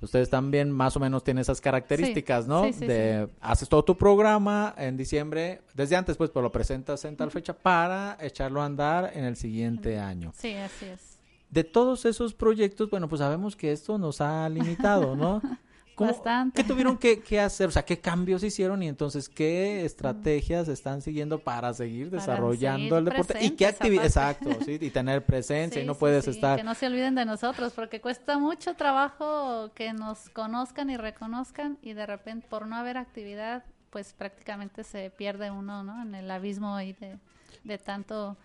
[0.01, 2.63] Ustedes también más o menos tienen esas características, ¿no?
[2.63, 7.31] de haces todo tu programa en diciembre, desde antes pues, pero lo presentas en tal
[7.31, 10.31] fecha para echarlo a andar en el siguiente año.
[10.37, 11.19] Sí, así es.
[11.49, 15.41] De todos esos proyectos, bueno, pues sabemos que esto nos ha limitado, ¿no?
[16.07, 16.61] Bastante.
[16.61, 17.67] ¿Qué tuvieron que, hacer?
[17.67, 23.05] O sea, ¿qué cambios hicieron y entonces qué estrategias están siguiendo para seguir desarrollando el
[23.05, 23.43] deporte?
[23.43, 24.05] ¿Y qué actividad?
[24.05, 26.57] Exacto, sí, y tener presencia y no puedes estar...
[26.57, 31.77] Que no se olviden de nosotros porque cuesta mucho trabajo que nos conozcan y reconozcan
[31.81, 36.01] y de repente por no haber actividad pues prácticamente se pierde uno, ¿no?
[36.01, 37.17] En el abismo ahí de,
[37.63, 38.37] de tanto...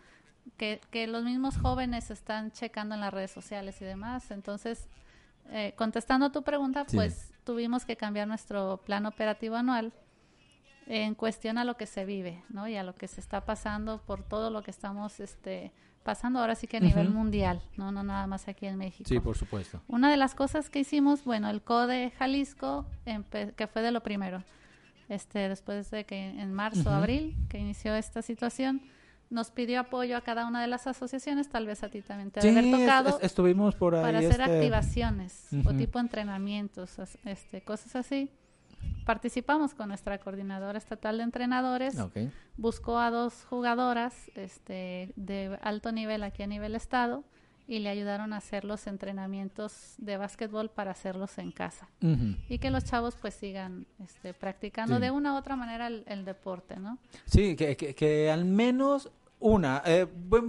[0.59, 4.31] Que, que los mismos jóvenes están checando en las redes sociales y demás.
[4.31, 4.91] Entonces,
[5.51, 9.92] eh, contestando a tu pregunta, pues tuvimos que cambiar nuestro plan operativo anual
[10.86, 12.68] en cuestión a lo que se vive, ¿no?
[12.68, 15.72] Y a lo que se está pasando por todo lo que estamos este,
[16.03, 17.90] pasando ahora sí que a nivel mundial, ¿no?
[17.90, 19.09] No nada más aquí en México.
[19.09, 19.80] Sí, por supuesto.
[19.88, 22.86] Una de las cosas que hicimos, bueno, el CODE Jalisco,
[23.57, 24.45] que fue de lo primero,
[25.09, 28.82] este, después de que en marzo, abril, que inició esta situación,
[29.35, 32.41] nos pidió apoyo a cada una de las asociaciones, tal vez a ti también te
[32.41, 33.18] haber tocado.
[33.20, 34.03] estuvimos por ahí.
[34.03, 38.30] Para hacer este, activaciones o tipo entrenamientos, este, cosas así.
[39.05, 41.97] Participamos con nuestra coordinadora estatal de entrenadores.
[42.57, 47.24] Buscó a dos jugadoras este, de alto nivel aquí a nivel estado
[47.66, 51.89] y le ayudaron a hacer los entrenamientos de básquetbol para hacerlos en casa
[52.49, 56.76] y que los chavos pues sigan este, practicando de una u otra manera el, deporte,
[56.76, 56.99] ¿no?
[57.24, 59.11] Sí, que, que al menos
[59.45, 60.07] una, eh,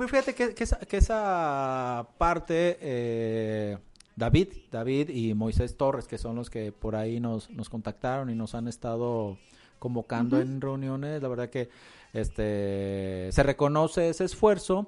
[0.08, 3.78] fíjate que, esa parte, eh,
[4.16, 8.36] David, David y Moisés Torres, que son los que por ahí nos, nos contactaron y
[8.36, 9.38] nos han estado
[9.80, 11.68] convocando en reuniones, la verdad que
[12.14, 14.88] este se reconoce ese esfuerzo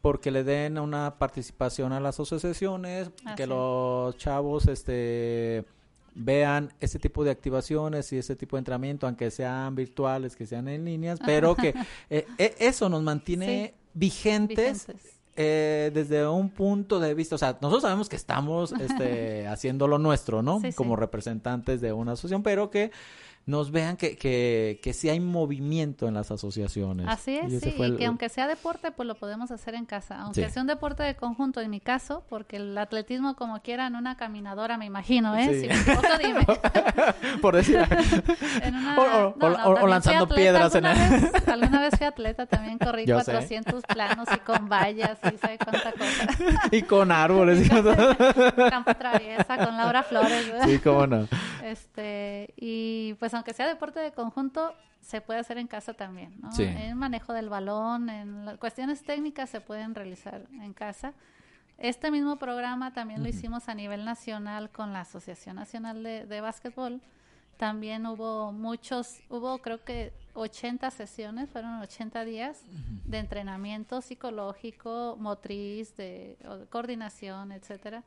[0.00, 5.64] porque le den una participación a las asociaciones, que los chavos este
[6.18, 10.68] vean ese tipo de activaciones y ese tipo de entrenamiento, aunque sean virtuales, que sean
[10.68, 11.74] en líneas, pero que
[12.10, 14.86] eh, eh, eso nos mantiene vigentes.
[15.40, 19.96] Eh, desde un punto de vista, o sea, nosotros sabemos que estamos este, haciendo lo
[19.96, 20.60] nuestro, ¿no?
[20.74, 22.90] Como representantes de una asociación, pero que
[23.48, 27.06] nos vean que, que, que sí hay movimiento en las asociaciones.
[27.08, 30.20] Así es, sí, y que aunque sea deporte, pues lo podemos hacer en casa.
[30.20, 33.96] Aunque sea un deporte de conjunto, en mi caso, porque el atletismo como quiera en
[33.96, 35.62] una caminadora, me imagino, ¿eh?
[35.62, 36.46] Si me equivoco, dime.
[37.40, 37.78] Por decir.
[38.98, 41.30] o, lanzando piedras en el...
[41.46, 46.68] alguna vez fui atleta, también corrí 400 planos y con vallas y sabe cuánta cosa.
[46.70, 47.64] y con árboles.
[47.64, 47.82] y con...
[48.68, 50.52] Campo traviesa, con Laura Flores.
[50.52, 50.66] ¿verdad?
[50.66, 51.26] Sí, cómo no.
[51.64, 56.50] Este, y pues aunque sea deporte de conjunto, se puede hacer en casa también, ¿no?
[56.58, 61.14] En el manejo del balón, en las cuestiones técnicas se pueden realizar en casa.
[61.78, 66.40] Este mismo programa también lo hicimos a nivel nacional con la Asociación Nacional de, de
[66.40, 67.00] Básquetbol
[67.58, 72.62] también hubo muchos, hubo creo que 80 sesiones, fueron 80 días
[73.04, 76.38] de entrenamiento psicológico, motriz, de,
[76.70, 78.04] coordinación, etcétera.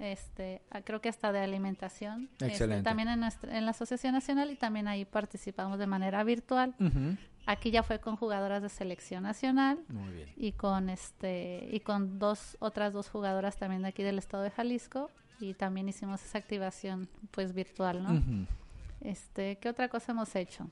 [0.00, 2.28] Este, ah, creo que hasta de alimentación.
[2.40, 6.74] Este, también en, en, la Asociación Nacional y también ahí participamos de manera virtual.
[7.46, 9.78] Aquí ya fue con jugadoras de selección nacional
[10.36, 14.50] y con este y con dos otras dos jugadoras también de aquí del estado de
[14.50, 18.46] Jalisco y también hicimos esa activación pues virtual, ¿no?
[19.00, 20.68] Este, ¿Qué otra cosa hemos hecho?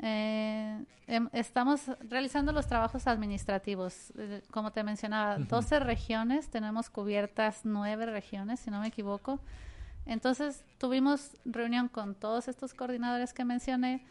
[0.00, 4.12] Eh, em, estamos realizando los trabajos administrativos.
[4.16, 9.40] Eh, como te mencionaba, 12 regiones, tenemos cubiertas nueve regiones, si no me equivoco.
[10.06, 14.06] Entonces tuvimos reunión con todos estos coordinadores que mencioné,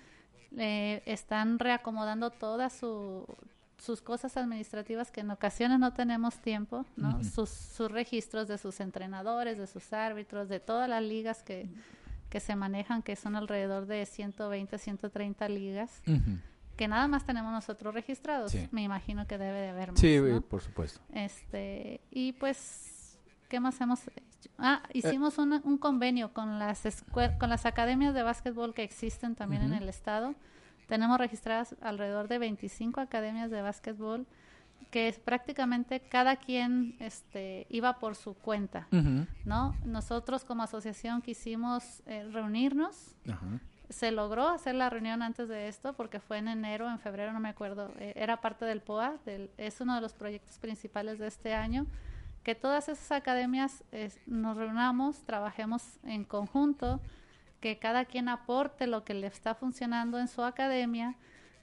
[0.55, 7.23] eh, están reacomodando todas sus cosas administrativas que en ocasiones no tenemos tiempo, ¿no?
[7.23, 11.67] sus, sus, registros de sus entrenadores, de sus árbitros, de todas las ligas que,
[12.29, 16.01] que se manejan, que son alrededor de 120, 130 ligas.
[16.75, 18.53] que nada más tenemos nosotros registrados.
[18.71, 19.99] Me imagino que debe de haber más.
[19.99, 20.19] Sí,
[20.49, 20.99] por supuesto.
[21.13, 23.17] Este, y pues,
[23.49, 24.51] ¿qué más hemos hecho?
[24.59, 29.63] Ah, hicimos un, un, convenio con las con las academias de básquetbol que existen también
[29.63, 30.35] en el estado.
[30.87, 34.25] Tenemos registradas alrededor de 25 academias de básquetbol
[34.91, 38.87] que es prácticamente cada quien este, iba por su cuenta,
[39.45, 39.75] ¿no?
[39.85, 43.15] Nosotros como asociación quisimos eh, reunirnos.
[43.89, 47.39] Se logró hacer la reunión antes de esto porque fue en enero, en febrero, no
[47.39, 47.93] me acuerdo.
[47.99, 51.85] Eh, era parte del POA, del, es uno de los proyectos principales de este año.
[52.43, 53.83] Que todas esas academias
[54.25, 57.01] nos reunamos, trabajemos en conjunto,
[57.59, 61.15] que cada quien aporte lo que le está funcionando en su academia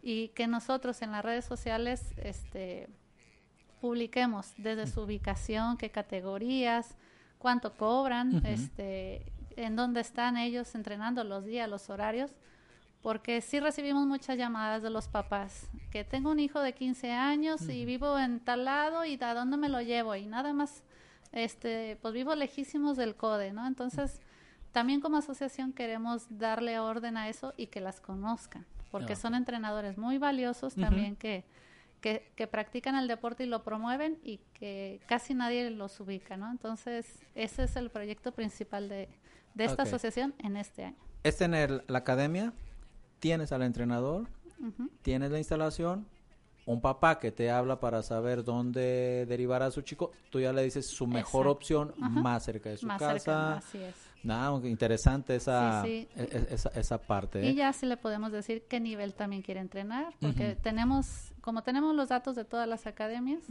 [0.02, 2.90] y que nosotros en las redes sociales este,
[3.84, 6.96] publiquemos desde su ubicación, qué categorías,
[7.36, 12.30] cuánto cobran, este, en dónde están ellos entrenando los días, los horarios,
[13.02, 17.68] porque sí recibimos muchas llamadas de los papás, que tengo un hijo de 15 años
[17.68, 20.82] y vivo en tal lado y a dónde me lo llevo y nada más,
[21.32, 23.66] este, pues vivo lejísimos del CODE, ¿no?
[23.66, 24.22] Entonces,
[24.72, 29.98] también como asociación queremos darle orden a eso y que las conozcan, porque son entrenadores
[29.98, 31.44] muy valiosos también que
[32.04, 36.50] que, practican el deporte y lo promueven y que casi nadie los ubica, ¿no?
[36.50, 39.08] Entonces, ese es el proyecto principal de,
[39.56, 40.96] esta asociación en este año.
[41.22, 42.52] Es tener la academia,
[43.20, 44.28] tienes al entrenador,
[45.00, 46.06] tienes la instalación,
[46.66, 50.62] un papá que te habla para saber dónde derivar a su chico, tú ya le
[50.62, 53.56] dices su mejor opción más cerca de su casa.
[53.56, 53.94] así es.
[54.24, 57.44] No, interesante esa, e, e, esa, esa, parte.
[57.44, 57.54] Y ¿eh?
[57.54, 62.08] ya sí le podemos decir qué nivel también quiere entrenar, porque tenemos, como tenemos los
[62.08, 63.42] datos de todas las academias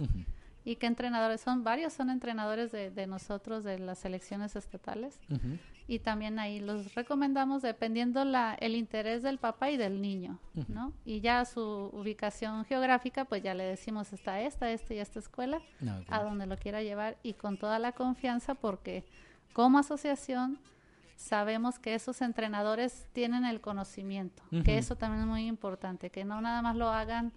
[0.65, 5.19] y qué entrenadores son, varios son entrenadores de, de nosotros, de las selecciones estatales,
[5.87, 10.91] y también ahí los recomendamos dependiendo la, el interés del papá y del niño, ¿no?
[11.05, 15.61] Y ya su ubicación geográfica, pues ya le decimos está esta, esta y esta escuela,
[15.85, 19.03] ah, a donde lo quiera llevar y con toda la confianza porque
[19.53, 20.59] como asociación
[21.15, 26.41] sabemos que esos entrenadores tienen el conocimiento, que eso también es muy importante, que no
[26.41, 27.31] nada más lo hagan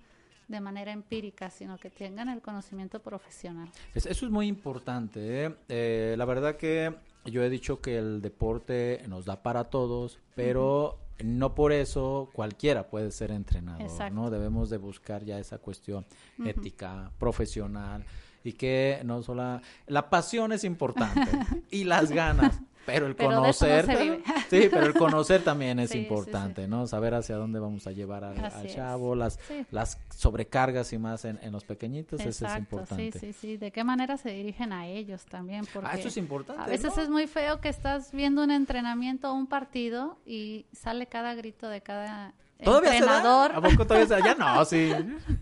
[0.48, 3.68] de manera empírica, sino que tengan el conocimiento profesional.
[3.94, 5.46] eso es muy importante.
[5.46, 5.56] ¿eh?
[5.68, 6.94] Eh, la verdad que
[7.24, 12.88] yo he dicho que el deporte nos da para todos, pero no por eso cualquiera
[12.88, 14.30] puede ser entrenador, ¿no?
[14.30, 16.06] Debemos de buscar ya esa cuestión
[16.44, 18.04] ética, profesional
[18.46, 21.20] y que no solo la pasión es importante
[21.70, 23.86] y las ganas, pero el conocer,
[24.50, 26.86] sí, pero el conocer también es importante, ¿no?
[26.86, 29.40] Saber hacia dónde vamos a llevar al, chavo, las,
[29.72, 33.18] las sobrecargas y más en, los pequeñitos, eso es importante.
[33.18, 36.08] Sí, sí, sí, de qué manera se dirigen a ellos también, ah, porque ah, eso
[36.08, 36.62] es importante.
[36.62, 41.06] A veces es muy feo que estás viendo un entrenamiento o un partido y sale
[41.06, 43.52] cada grito de cada ¿Todavía entrenador.
[43.52, 44.92] ¿A poco todavía se Ya no, sí.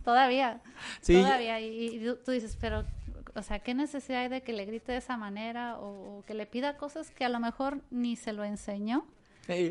[0.05, 0.61] todavía.
[1.01, 1.21] Sí.
[1.21, 1.61] Todavía.
[1.61, 2.85] Y, tú dices, pero,
[3.35, 6.47] o sea, ¿qué necesidad hay de que le grite de esa manera o, que le
[6.47, 9.07] pida cosas que a lo mejor ni se lo enseñó?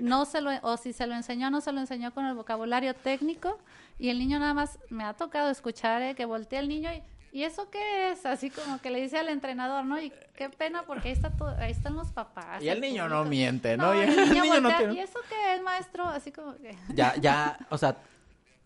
[0.03, 2.93] No se lo, o si se lo enseñó, no se lo enseñó con el vocabulario
[2.93, 3.57] técnico
[3.97, 7.01] y el niño nada más me ha tocado escuchar eh, que voltea el niño y
[7.33, 8.25] ¿y eso qué es?
[8.25, 9.99] Así como que le dice al entrenador, ¿no?
[9.99, 12.61] Y qué pena porque ahí, está todo, ahí están los papás.
[12.61, 13.93] Y el, niño no miente, ¿no?
[13.95, 14.93] y el niño, no tiene...
[14.93, 16.05] ¿Y eso qué es, maestro?
[16.05, 16.75] Así como que...
[16.93, 17.97] Ya, ya, o sea,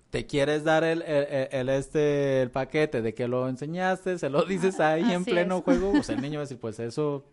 [0.10, 4.82] te quieres dar el, el, este, el paquete de que lo enseñaste, se lo dices
[4.82, 7.26] ahí en pleno juego, pues el niño va a decir, pues eso...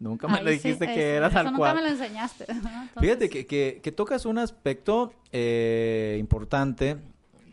[0.00, 1.74] Nunca me lo dijiste que era tal cual.
[1.74, 2.46] Nunca me lo enseñaste.
[3.00, 6.96] Fíjate que, que, que, tocas un aspecto eh, importante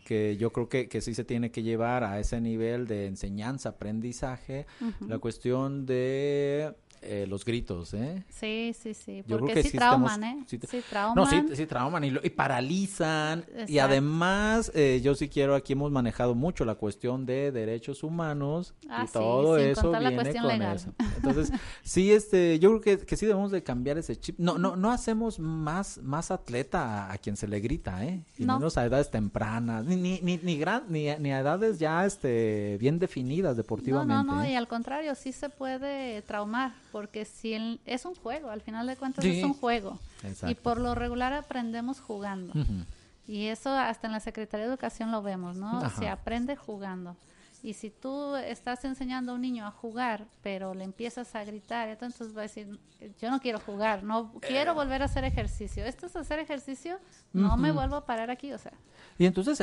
[0.08, 3.68] que yo creo que, que sí se tiene que llevar a ese nivel de enseñanza,
[3.68, 4.64] aprendizaje,
[5.06, 6.72] la cuestión de
[7.02, 8.24] eh, los gritos, ¿eh?
[8.28, 10.44] Sí, sí, sí, porque sí, trauman, ¿eh?
[10.46, 11.14] Sí, trauman.
[11.16, 13.44] No, sí, sí trauman y, y paralizan.
[13.66, 18.74] Y además, eh, yo sí quiero, aquí hemos manejado mucho la cuestión de derechos humanos
[18.88, 20.94] ah, y todo eso viene con eso.
[21.16, 24.38] Entonces, sí, este, yo creo que, que, sí debemos de cambiar ese chip.
[24.38, 28.22] No, no, no hacemos más, más atleta a, quien se le grita, ¿eh?
[28.36, 28.58] Y no.
[28.58, 32.76] menos a edades tempranas, ni, ni, ni, ni, gran, ni, ni, a edades ya, este,
[32.78, 34.14] bien definidas deportivamente.
[34.14, 34.52] No, no, no, ¿eh?
[34.52, 38.96] y al contrario, sí se puede traumar porque si es un juego, al final de
[38.96, 40.00] cuentas es un juego.
[40.48, 42.52] Y por lo regular aprendemos jugando.
[43.24, 45.88] Y eso hasta en la Secretaría de Educación lo vemos, ¿no?
[45.90, 47.14] Se aprende jugando.
[47.62, 51.88] Y si tú estás enseñando a un niño a jugar, pero le empiezas a gritar,
[51.88, 52.80] entonces va a decir,
[53.20, 55.84] yo no quiero jugar, no quiero volver a hacer ejercicio.
[55.84, 56.98] Esto es hacer ejercicio,
[57.32, 58.72] no me vuelvo a parar aquí, o sea.
[59.18, 59.62] Y entonces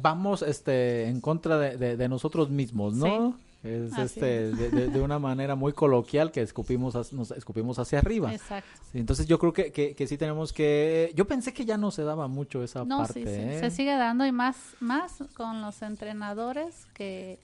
[0.00, 3.36] vamos este en contra de, nosotros mismos, ¿no?
[3.64, 8.32] Es este de, una manera muy coloquial que escupimos nos escupimos hacia arriba.
[8.32, 8.68] Exacto.
[8.94, 12.28] entonces yo creo que, que, sí tenemos que yo pensé que ya no se daba
[12.28, 13.14] mucho esa no, parte.
[13.14, 13.58] Sí, sí.
[13.58, 13.70] Se ¿eh?
[13.70, 17.40] sigue dando y más más con los entrenadores que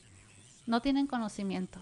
[0.67, 1.81] no tienen conocimiento.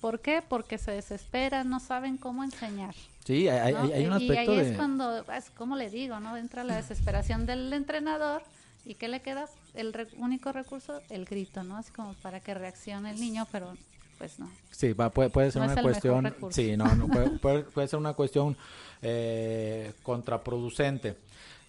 [0.00, 0.42] ¿Por qué?
[0.46, 2.94] Porque se desesperan, no saben cómo enseñar.
[3.24, 6.36] Sí, hay, hay, un aspecto y ahí es cuando, es como le digo, ¿no?
[6.36, 8.42] Entra la desesperación del entrenador
[8.84, 9.46] ¿Y qué le queda?
[9.74, 11.76] El único recurso, el grito, ¿no?
[11.76, 13.74] Así como para que reaccione el niño, pero
[14.18, 14.50] pues no.
[14.70, 17.08] Sí, puede, puede ser una cuestión, sí, no, no
[17.40, 18.56] puede, puede, ser una cuestión
[19.02, 21.16] eh, contraproducente.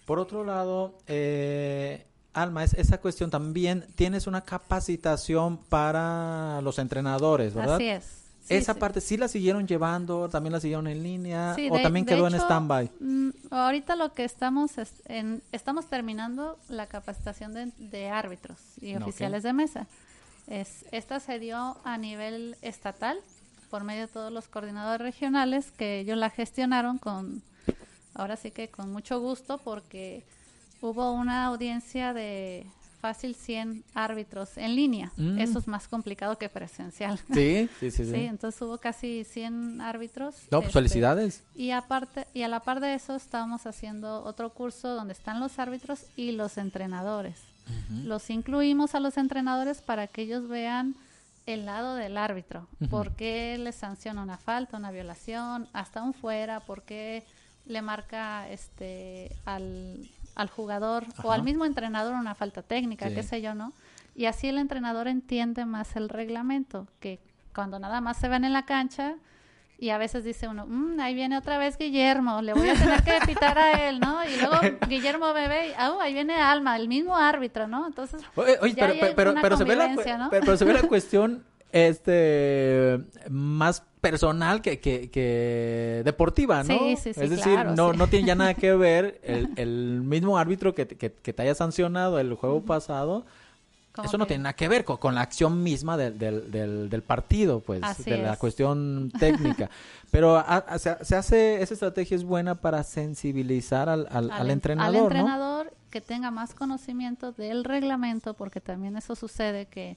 [0.04, 7.54] Por otro lado, eh, Alma, es esa cuestión también tienes una capacitación para los entrenadores,
[7.54, 7.76] ¿verdad?
[7.76, 12.06] Así es esa parte sí la siguieron llevando, también la siguieron en línea o también
[12.06, 12.90] quedó en stand-by.
[13.00, 14.72] Mm, ahorita lo que estamos
[15.06, 19.86] en, estamos terminando la capacitación de, árbitros y oficiales de mesa.
[20.46, 23.18] Es, esta se dio a nivel estatal
[23.70, 27.42] por medio de todos los coordinadores regionales que ellos la gestionaron con,
[28.14, 30.24] ahora sí que con mucho gusto porque
[30.80, 32.66] hubo una audiencia de
[32.96, 35.12] fácil 100 árbitros en línea.
[35.16, 35.38] Mm.
[35.38, 37.18] Eso es más complicado que presencial.
[37.32, 38.04] Sí, sí, sí.
[38.04, 40.34] sí, entonces hubo casi 100 árbitros.
[40.50, 41.42] No, pues este, felicidades.
[41.54, 45.58] Y aparte, y a la par de eso estábamos haciendo otro curso donde están los
[45.58, 47.42] árbitros y los entrenadores.
[48.04, 50.94] Los incluimos a los entrenadores para que ellos vean
[51.46, 52.68] el lado del árbitro.
[52.90, 56.60] ¿Por qué le sanciona una falta, una violación, hasta un fuera?
[56.60, 57.24] ¿Por qué
[57.66, 63.40] le marca este al al jugador o al mismo entrenador una falta técnica, qué sé
[63.42, 63.72] yo, ¿no?
[64.14, 67.18] Y así el entrenador entiende más el reglamento, que
[67.54, 69.16] cuando nada más se ven en la cancha
[69.78, 73.02] y a veces dice uno, mm, ahí viene otra vez Guillermo, le voy a tener
[73.02, 74.24] que pitar a él, ¿no?
[74.24, 74.56] Y luego
[74.88, 77.86] Guillermo bebé, ah, ahí viene Alma, el mismo árbitro, ¿no?
[77.86, 79.94] Entonces, oye, pero, pero, pero, se ve la,
[80.30, 86.78] pero se ve la cuestión este más personal que, que, deportiva, ¿no?
[86.78, 90.38] Sí, sí, sí, es decir, no, no tiene ya nada que ver el, el mismo
[90.38, 93.24] árbitro que, que, te haya sancionado el juego pasado.
[94.04, 97.80] Eso no tiene nada que ver con, la acción misma del, del, del, partido, pues,
[98.04, 99.70] de la cuestión técnica.
[100.10, 100.44] Pero
[100.78, 104.94] se, hace, esa estrategia es buena para sensibilizar al, al, entrenador.
[104.94, 109.96] Al entrenador que tenga más conocimiento del reglamento, porque también eso sucede que,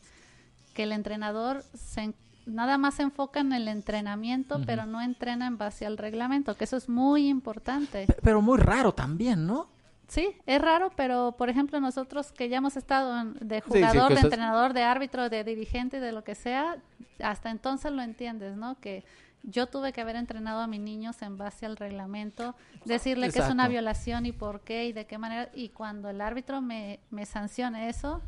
[0.79, 2.13] que el entrenador se
[2.45, 6.63] nada más se enfoca en el entrenamiento, pero no entrena en base al reglamento, que
[6.63, 8.07] eso es muy importante.
[8.23, 9.67] Pero muy raro también, ¿no?
[10.07, 14.71] Sí, es raro, pero por ejemplo nosotros que ya hemos estado de jugador, de entrenador,
[14.71, 16.77] de árbitro, de dirigente, de lo que sea,
[17.21, 18.79] hasta entonces lo entiendes, ¿no?
[18.79, 19.03] Que
[19.43, 22.55] yo tuve que haber entrenado a mis niños en base al reglamento,
[22.85, 26.21] decirle que es una violación y por qué y de qué manera, y cuando el
[26.21, 28.21] árbitro me, me sancione eso,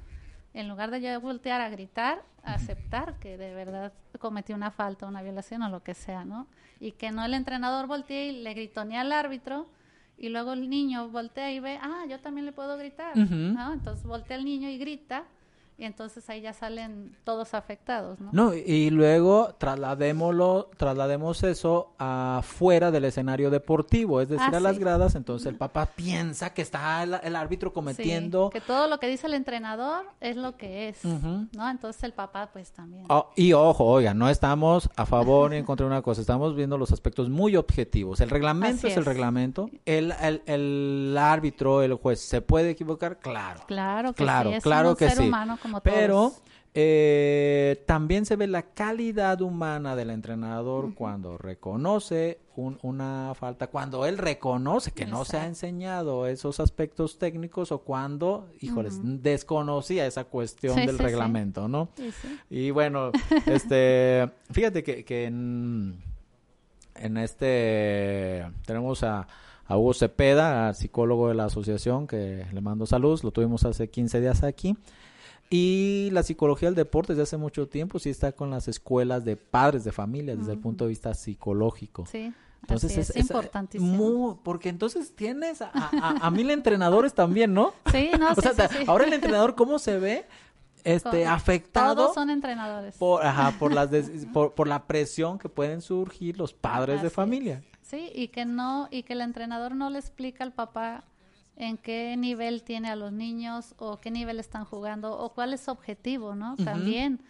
[0.54, 5.22] en lugar de yo voltear a gritar, aceptar que de verdad cometió una falta, una
[5.22, 6.48] violación o lo que sea, ¿no?
[6.80, 9.68] Y que no el entrenador voltee y le gritó ni al árbitro
[10.18, 13.74] y luego el niño voltea y ve, ah, yo también le puedo gritar, ¿no?
[13.74, 15.26] Entonces voltea el niño y grita
[15.82, 18.30] y entonces ahí ya salen todos afectados, ¿no?
[18.32, 24.78] No, y luego trasladémoslo, traslademos eso afuera del escenario deportivo, es decir, ah, a las
[24.78, 28.52] gradas, entonces el papá piensa que está el, árbitro cometiendo...
[28.52, 31.68] que todo lo que dice el entrenador es lo que es, ¿no?
[31.68, 33.06] Entonces el papá pues también.
[33.10, 36.56] Oh, y ojo, oiga, no estamos a favor ni en contra de una cosa, estamos
[36.56, 38.22] viendo los aspectos muy objetivos.
[38.22, 43.18] El reglamento es, el reglamento, el, el, el, árbitro, el juez, ¿se puede equivocar?
[43.18, 43.62] Claro.
[43.66, 45.28] Claro que claro, sí, es claro un que ser sí.
[45.28, 46.34] humano como pero
[46.74, 54.18] eh, también se ve la calidad humana del entrenador cuando reconoce una falta, cuando él
[54.18, 60.76] reconoce que no se ha enseñado esos aspectos técnicos o cuando, híjoles, desconocía esa cuestión
[60.76, 61.90] del reglamento, ¿no?
[62.50, 63.12] Y bueno,
[63.48, 66.02] este, fíjate que, que en,
[66.96, 69.28] en este tenemos a
[69.72, 74.20] a Hugo Cepeda, psicólogo de la asociación, que le mando salud, lo tuvimos hace 15
[74.20, 74.76] días aquí.
[75.54, 79.36] Y la psicología del deporte desde hace mucho tiempo sí está con las escuelas de
[79.36, 82.06] padres de familia desde el punto de vista psicológico.
[82.06, 82.34] Sí.
[82.62, 84.40] Entonces es, importantísimo.
[84.44, 85.72] porque entonces tienes a,
[86.22, 87.74] a, mil entrenadores también, ¿no?
[87.92, 88.50] Sí, no, sí,
[88.88, 90.26] Ahora el entrenador, ¿cómo se ve?
[90.86, 91.96] Este, afectado.
[91.96, 92.96] Todos son entrenadores.
[92.96, 93.90] Por, ajá, por, las
[94.34, 97.62] por, por, la presión que pueden surgir los padres de familia.
[97.82, 101.04] Sí, y que no, y que el entrenador no le explica al papá
[101.62, 105.62] en qué nivel tiene a los niños o qué nivel están jugando o cuál es
[105.62, 106.56] su objetivo, ¿no?
[106.56, 107.22] También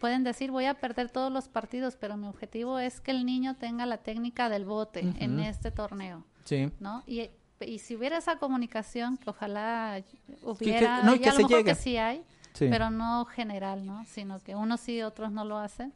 [0.00, 3.54] pueden decir voy a perder todos los partidos, pero mi objetivo es que el niño
[3.56, 6.24] tenga la técnica del bote en este torneo.
[6.44, 6.70] Sí.
[6.80, 7.04] ¿No?
[7.06, 7.30] Y,
[7.60, 10.02] y si hubiera esa comunicación, que ojalá
[10.42, 12.24] hubiera, no, y que a lo mejor que sí hay,
[12.58, 14.04] pero no general, ¿no?
[14.06, 15.92] Sino que unos sí, otros no lo hacen.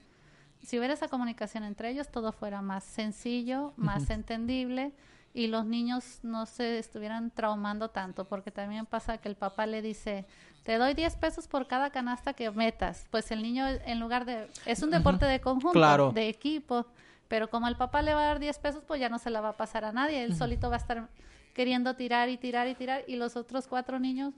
[0.62, 4.92] Si hubiera esa comunicación entre ellos, todo fuera más sencillo, más entendible
[5.32, 9.80] y los niños no se estuvieran traumando tanto, porque también pasa que el papá le
[9.82, 10.26] dice,
[10.64, 13.06] te doy 10 pesos por cada canasta que metas.
[13.10, 14.48] Pues el niño, en lugar de...
[14.66, 16.86] Es un deporte de conjunto, de equipo,
[17.28, 19.40] pero como el papá le va a dar 10 pesos, pues ya no se la
[19.40, 20.24] va a pasar a nadie.
[20.24, 21.08] Él solito va a estar
[21.54, 24.34] queriendo tirar y tirar y tirar y los otros cuatro niños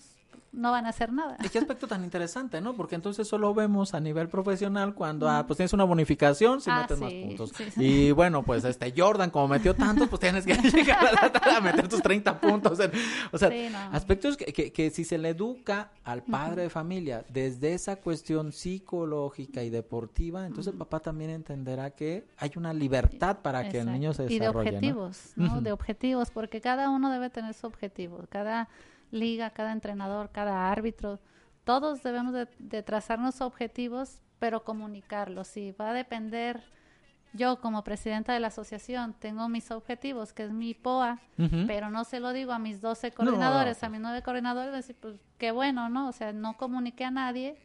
[0.52, 1.36] no van a hacer nada.
[1.42, 2.74] ¿Y qué aspecto tan interesante, no?
[2.74, 6.82] Porque entonces solo vemos a nivel profesional cuando, ah, pues tienes una bonificación si ah,
[6.82, 7.52] metes más puntos.
[7.76, 11.08] Y bueno, pues este Jordan, como metió tantos, pues tienes que llegar
[11.42, 12.78] a, meter tus 30 puntos.
[13.32, 13.50] o sea,
[13.92, 18.52] aspectos que, que, que, si se le educa al padre de familia desde esa cuestión
[18.52, 23.90] psicológica y deportiva, entonces el papá también entenderá que hay una libertad para que el
[23.90, 24.36] niño se desarrolle.
[24.36, 25.60] Y de objetivos, ¿no?
[25.62, 28.26] De objetivos, porque cada uno debe tener su objetivo.
[28.28, 28.68] Cada
[29.12, 31.20] liga, cada entrenador, cada árbitro,
[31.64, 35.56] todos debemos de, trazarnos objetivos, pero comunicarlos.
[35.56, 36.64] Y va a depender,
[37.32, 41.20] yo como presidenta de la asociación tengo mis objetivos, que es mi POA,
[41.66, 45.16] pero no se lo digo a mis 12 coordinadores, a mis 9 coordinadores, decir, pues
[45.38, 46.08] qué bueno, ¿no?
[46.08, 47.56] O sea, no comuniqué a nadie,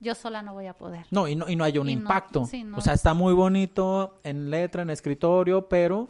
[0.00, 1.06] yo sola no voy a poder.
[1.10, 2.42] No, y no, y no hay un impacto.
[2.42, 6.08] o sea, está muy bonito en letra, en escritorio, pero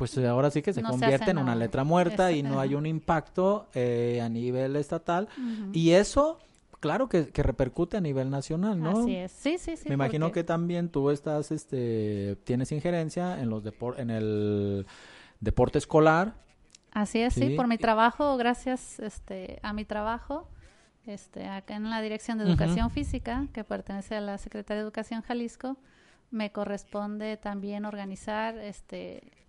[0.00, 3.68] pues ahora sí que se convierte en una letra muerta y no hay un impacto
[3.74, 5.28] eh, a nivel estatal.
[5.74, 6.38] Y eso,
[6.80, 9.02] claro que, repercute a nivel nacional, ¿no?
[9.02, 9.90] Así es, sí, sí, sí.
[9.90, 13.62] Me imagino que también tú estás, este, tienes injerencia en los
[13.98, 14.86] en el
[15.40, 16.32] deporte escolar.
[16.92, 20.48] Así es, sí, por mi trabajo, gracias este, a mi trabajo,
[21.04, 25.20] este, acá en la Dirección de Educación Física, que pertenece a la Secretaría de Educación
[25.20, 25.76] Jalisco,
[26.30, 29.40] me corresponde también organizar este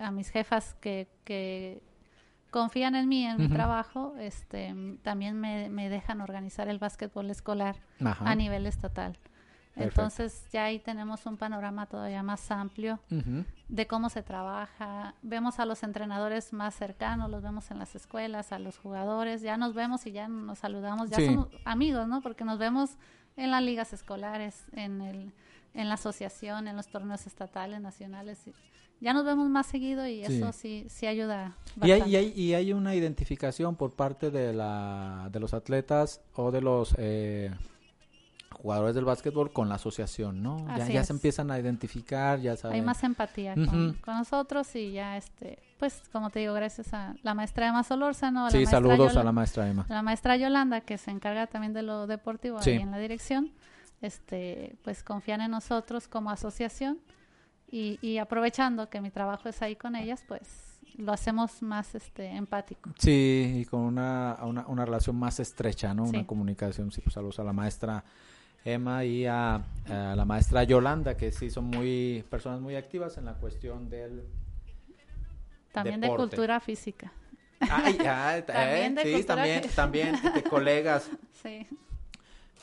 [0.00, 1.82] a mis jefas que, que
[2.50, 7.76] confían en mí, en mi trabajo, este, también me, me, dejan organizar el básquetbol escolar
[8.00, 9.18] a nivel estatal.
[9.76, 13.00] Entonces ya ahí tenemos un panorama todavía más amplio
[13.68, 15.14] de cómo se trabaja.
[15.22, 19.56] Vemos a los entrenadores más cercanos, los vemos en las escuelas, a los jugadores, ya
[19.56, 22.20] nos vemos y ya nos saludamos, ya somos amigos, ¿no?
[22.20, 22.96] Porque nos vemos
[23.36, 25.32] en las ligas escolares, en, el,
[25.72, 28.46] en la asociación, en los torneos estatales, nacionales
[29.00, 31.56] ya nos vemos más seguido y eso sí, sí ayuda.
[31.82, 36.20] Y hay, y hay, y, hay, una identificación por parte de, la, de los atletas
[36.34, 37.50] o de los eh,
[38.50, 40.66] jugadores del básquetbol con la asociación, ¿no?
[40.76, 42.76] ya, ya se empiezan a identificar, ya saben.
[42.76, 47.32] Hay más empatía con, nosotros y ya, este, pues, como te digo, gracias a la
[47.32, 48.46] maestra Emma Solórzano.
[48.46, 49.86] A sí, saludos a la maestra Emma.
[49.88, 53.50] La maestra Yolanda, que se encarga también de lo deportivo ahí en la dirección,
[54.02, 56.98] este, pues confían en nosotros como asociación
[57.72, 62.90] y, aprovechando que mi trabajo es ahí con ellas, pues lo hacemos más este empático.
[62.98, 66.04] Sí, y con una, una, relación más estrecha, ¿no?
[66.04, 68.04] Una comunicación, sí, pues saludos a la maestra
[68.64, 73.34] Emma y a, la maestra Yolanda, que sí son muy personas muy activas en la
[73.34, 74.24] cuestión del
[75.72, 77.12] También de cultura física.
[77.60, 77.94] Ay,
[78.46, 81.08] también eh, sí, también, también de colegas.
[81.42, 81.66] Sí.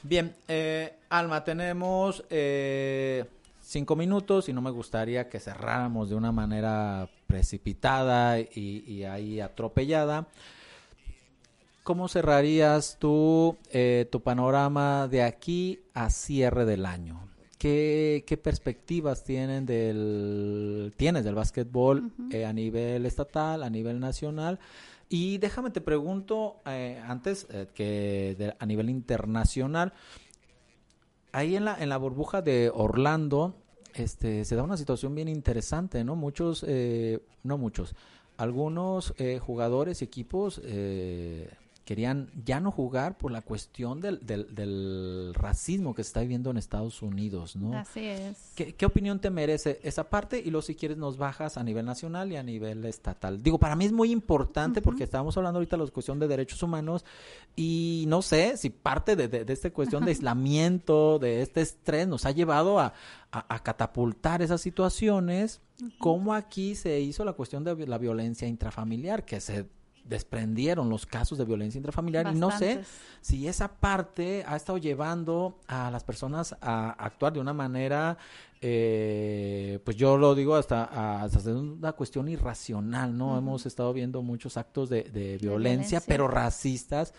[0.03, 2.23] Bien, eh, Alma, tenemos...
[2.29, 3.25] Eh,
[3.68, 10.28] cinco minutos y no me gustaría que cerráramos de una manera precipitada y, ahí atropellada.
[11.84, 17.28] ¿Cómo cerrarías tú eh, tu panorama de aquí a cierre del año?
[17.57, 24.59] ¿Qué, perspectivas tienen del, tienes del básquetbol eh, a nivel estatal, a nivel nacional?
[25.09, 29.93] Y déjame te pregunto eh, antes que a nivel internacional,
[31.38, 33.53] ahí en la, en la burbuja de Orlando,
[33.93, 36.15] este, se da una situación bien interesante, ¿no?
[36.15, 37.93] Muchos, eh, no muchos,
[38.38, 41.47] algunos eh, jugadores y equipos eh,
[41.88, 46.57] querían ya no jugar por la cuestión del, del, racismo que se está viviendo en
[46.57, 47.77] Estados Unidos, ¿no?
[47.77, 48.51] Así es.
[48.55, 50.38] ¿Qué, opinión te merece esa parte?
[50.38, 53.41] Y luego si quieres nos bajas a nivel nacional y a nivel estatal.
[53.41, 56.61] Digo, para mí es muy importante porque estábamos hablando ahorita de la cuestión de derechos
[56.61, 57.05] humanos
[57.55, 62.25] y no sé si parte de, de, esta cuestión de aislamiento, de este estrés, nos
[62.25, 62.93] ha llevado a,
[63.31, 65.61] a, catapultar esas situaciones,
[65.99, 69.69] como aquí se hizo la cuestión de la violencia intrafamiliar, que se
[70.07, 72.81] desprendieron los casos de violencia intrafamiliar y no sé
[73.21, 78.17] si esa parte ha estado llevando a las personas a actuar de una manera
[78.59, 83.37] eh, pues yo lo digo hasta, hasta una cuestión irracional, ¿no?
[83.37, 87.13] Hemos estado viendo muchos actos de, violencia, pero racistas,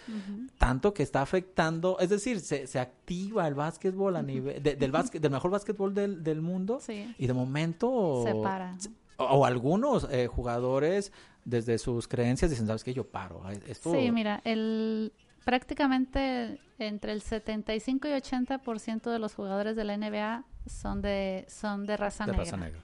[0.59, 5.22] tanto que está afectando, es decir, se, se activa el básquetbol a nivel, del, básquet,
[5.22, 8.24] del mejor básquetbol del, del mundo, y de momento...
[8.24, 8.76] Se para.
[9.20, 11.12] O, algunos eh, jugadores
[11.49, 12.93] desde sus creencias dicen, ¿sabes qué?
[12.93, 13.43] Yo paro.
[13.67, 13.93] Esto...
[13.93, 15.13] Sí, mira, el
[15.45, 21.87] prácticamente entre el 75 y 80% de los jugadores de la NBA son de son
[21.87, 22.83] de raza negra.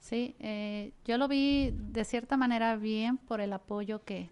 [0.00, 4.28] Sí, eh, yo lo vi de cierta manera bien por el apoyo que,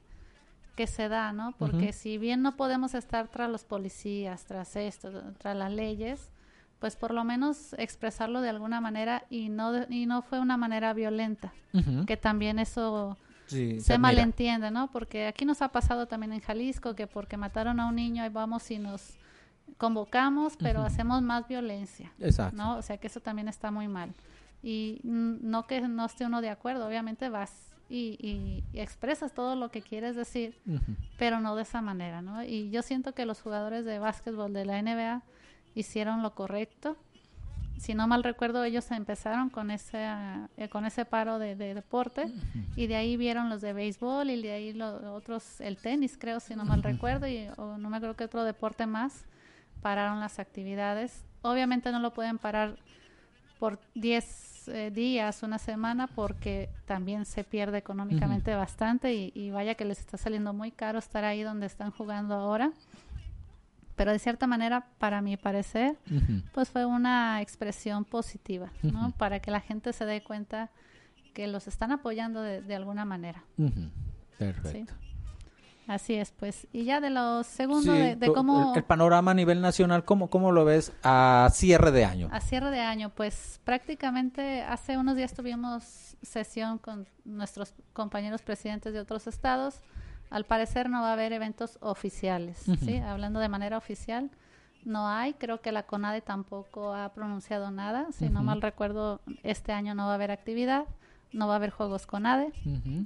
[0.77, 1.53] que se da, ¿no?
[1.59, 6.31] Porque si bien no podemos estar tras los policías, tras esto, tras las leyes,
[6.79, 10.93] pues por lo menos expresarlo de alguna manera y no y no fue una manera
[10.93, 11.55] violenta,
[12.07, 13.17] que también eso
[13.53, 14.91] se, malentiende, ¿no?
[14.91, 18.29] Porque aquí nos ha pasado también en Jalisco que porque mataron a un niño y
[18.29, 19.19] vamos y nos
[19.79, 22.13] convocamos, pero hacemos más violencia.
[22.19, 22.57] Exacto.
[22.57, 22.77] ¿no?
[22.77, 24.13] O sea que eso también está muy mal.
[24.63, 29.83] Y no que no esté uno de acuerdo, obviamente vas y, expresas todo lo que
[29.83, 30.59] quieres decir,
[31.19, 32.43] pero no de esa manera, ¿no?
[32.43, 35.23] Y yo siento que los jugadores de básquetbol de la NBA
[35.75, 36.97] hicieron lo correcto
[37.83, 40.07] si no mal recuerdo, ellos empezaron con ese,
[40.57, 42.33] eh, con ese paro de, deporte
[42.77, 46.39] y de ahí vieron los de béisbol y de ahí los otros, el tenis creo,
[46.39, 49.25] si no mal recuerdo, y o no me creo que otro deporte más,
[49.81, 51.25] pararon las actividades.
[51.43, 52.77] Obviamente no lo pueden parar
[53.59, 59.75] por 10 eh, días, una semana, porque también se pierde económicamente bastante y, y vaya
[59.75, 62.71] que les está saliendo muy caro estar ahí donde están jugando ahora
[63.97, 65.97] pero de cierta manera, para mi parecer,
[66.53, 69.13] pues fue una expresión positiva, ¿no?
[69.17, 70.71] Para que la gente se dé cuenta
[71.35, 73.45] que los están apoyando de, alguna manera.
[74.39, 74.95] Perfecto.
[75.87, 76.69] Así es, pues.
[76.73, 78.73] Y ya de lo segundo, de, cómo...
[78.75, 82.29] El, panorama a nivel nacional, ¿cómo, ¿cómo lo ves a cierre de año?
[82.33, 88.93] A cierre de año, pues prácticamente hace unos días tuvimos sesión con nuestros compañeros presidentes
[88.93, 89.81] de otros estados
[90.33, 92.97] al parecer no va a haber eventos oficiales, ¿sí?
[92.97, 94.31] Hablando de manera oficial,
[94.83, 95.35] no hay.
[95.35, 98.07] Creo que la CONADE tampoco ha pronunciado nada.
[98.13, 100.87] Si no mal recuerdo, este año no va a haber actividad,
[101.33, 102.51] no va a haber juegos CONADE.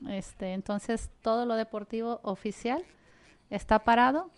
[0.08, 2.84] este, entonces, todo lo deportivo oficial
[3.50, 4.30] está parado.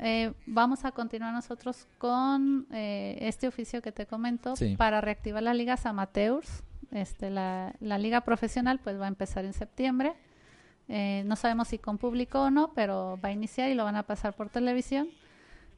[0.00, 5.56] Eh, vamos a continuar nosotros con eh, este oficio que te comento para reactivar las
[5.56, 6.64] ligas amateurs.
[6.90, 10.14] Este, la, la liga profesional pues va a empezar en septiembre
[10.88, 13.96] eh, no sabemos si con público o no, pero va a iniciar y lo van
[13.96, 15.08] a pasar por televisión.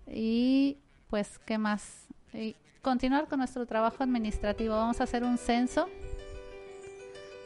[0.09, 0.79] Y
[1.09, 2.07] pues, ¿qué más?
[2.33, 4.75] Y continuar con nuestro trabajo administrativo.
[4.75, 5.89] Vamos a hacer un censo.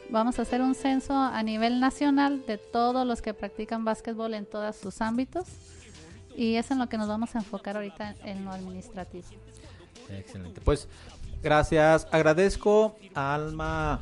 [0.09, 4.45] Vamos a hacer un censo a nivel nacional de todos los que practican básquetbol en
[4.45, 5.47] todos sus ámbitos.
[6.35, 9.25] Y es en lo que nos vamos a enfocar ahorita en lo administrativo.
[10.09, 10.61] Excelente.
[10.61, 10.87] Pues
[11.41, 12.07] gracias.
[12.11, 14.01] Agradezco a Alma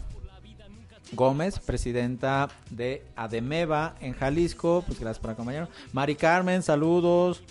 [1.14, 4.84] Gómez, presidenta de Ademeva en Jalisco.
[4.86, 5.70] Pues gracias por acompañarnos.
[5.94, 7.42] Mari Carmen, saludos.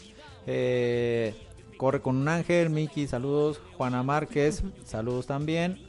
[0.47, 1.35] Eh,
[1.77, 2.71] corre con un ángel.
[2.71, 3.61] Miki, saludos.
[3.77, 5.88] Juana Márquez, saludos también.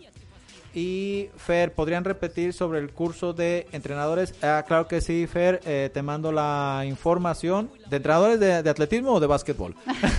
[0.74, 4.36] Y Fer, ¿podrían repetir sobre el curso de entrenadores?
[4.44, 7.72] Ah, claro que sí, Fer, eh, te mando la información.
[7.90, 9.76] ¿De entrenadores de, atletismo o de básquetbol?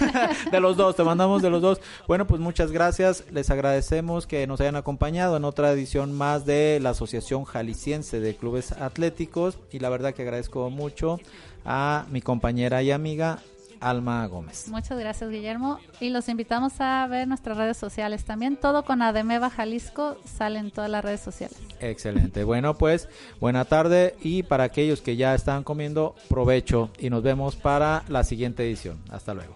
[0.51, 1.81] de los dos, te mandamos de los dos.
[2.09, 3.25] Bueno, pues muchas gracias.
[3.31, 8.35] Les agradecemos que nos hayan acompañado en otra edición más de la Asociación Jalisciense de
[8.35, 9.57] Clubes Atléticos.
[9.71, 11.21] Y la verdad que agradezco mucho
[11.65, 13.39] a mi compañera y amiga
[13.81, 14.69] Alma Gómez.
[14.69, 15.79] Muchas gracias, Guillermo.
[16.01, 18.57] Y los invitamos a ver nuestras redes sociales también.
[18.57, 21.57] Todo con Ademeva Jalisco sale en todas las redes sociales.
[21.81, 22.45] Excelente.
[22.45, 23.09] Bueno, pues
[23.41, 28.25] buena tarde y para aquellos que ya están comiendo, provecho y nos vemos para la
[28.25, 28.99] siguiente edición.
[29.11, 29.55] Hasta luego.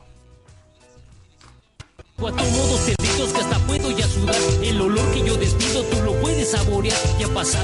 [2.16, 4.34] Cuatro modos que hasta puedo ya sudar.
[4.62, 6.96] El olor que yo despido tú lo puedes saborear.
[7.18, 7.28] Ya.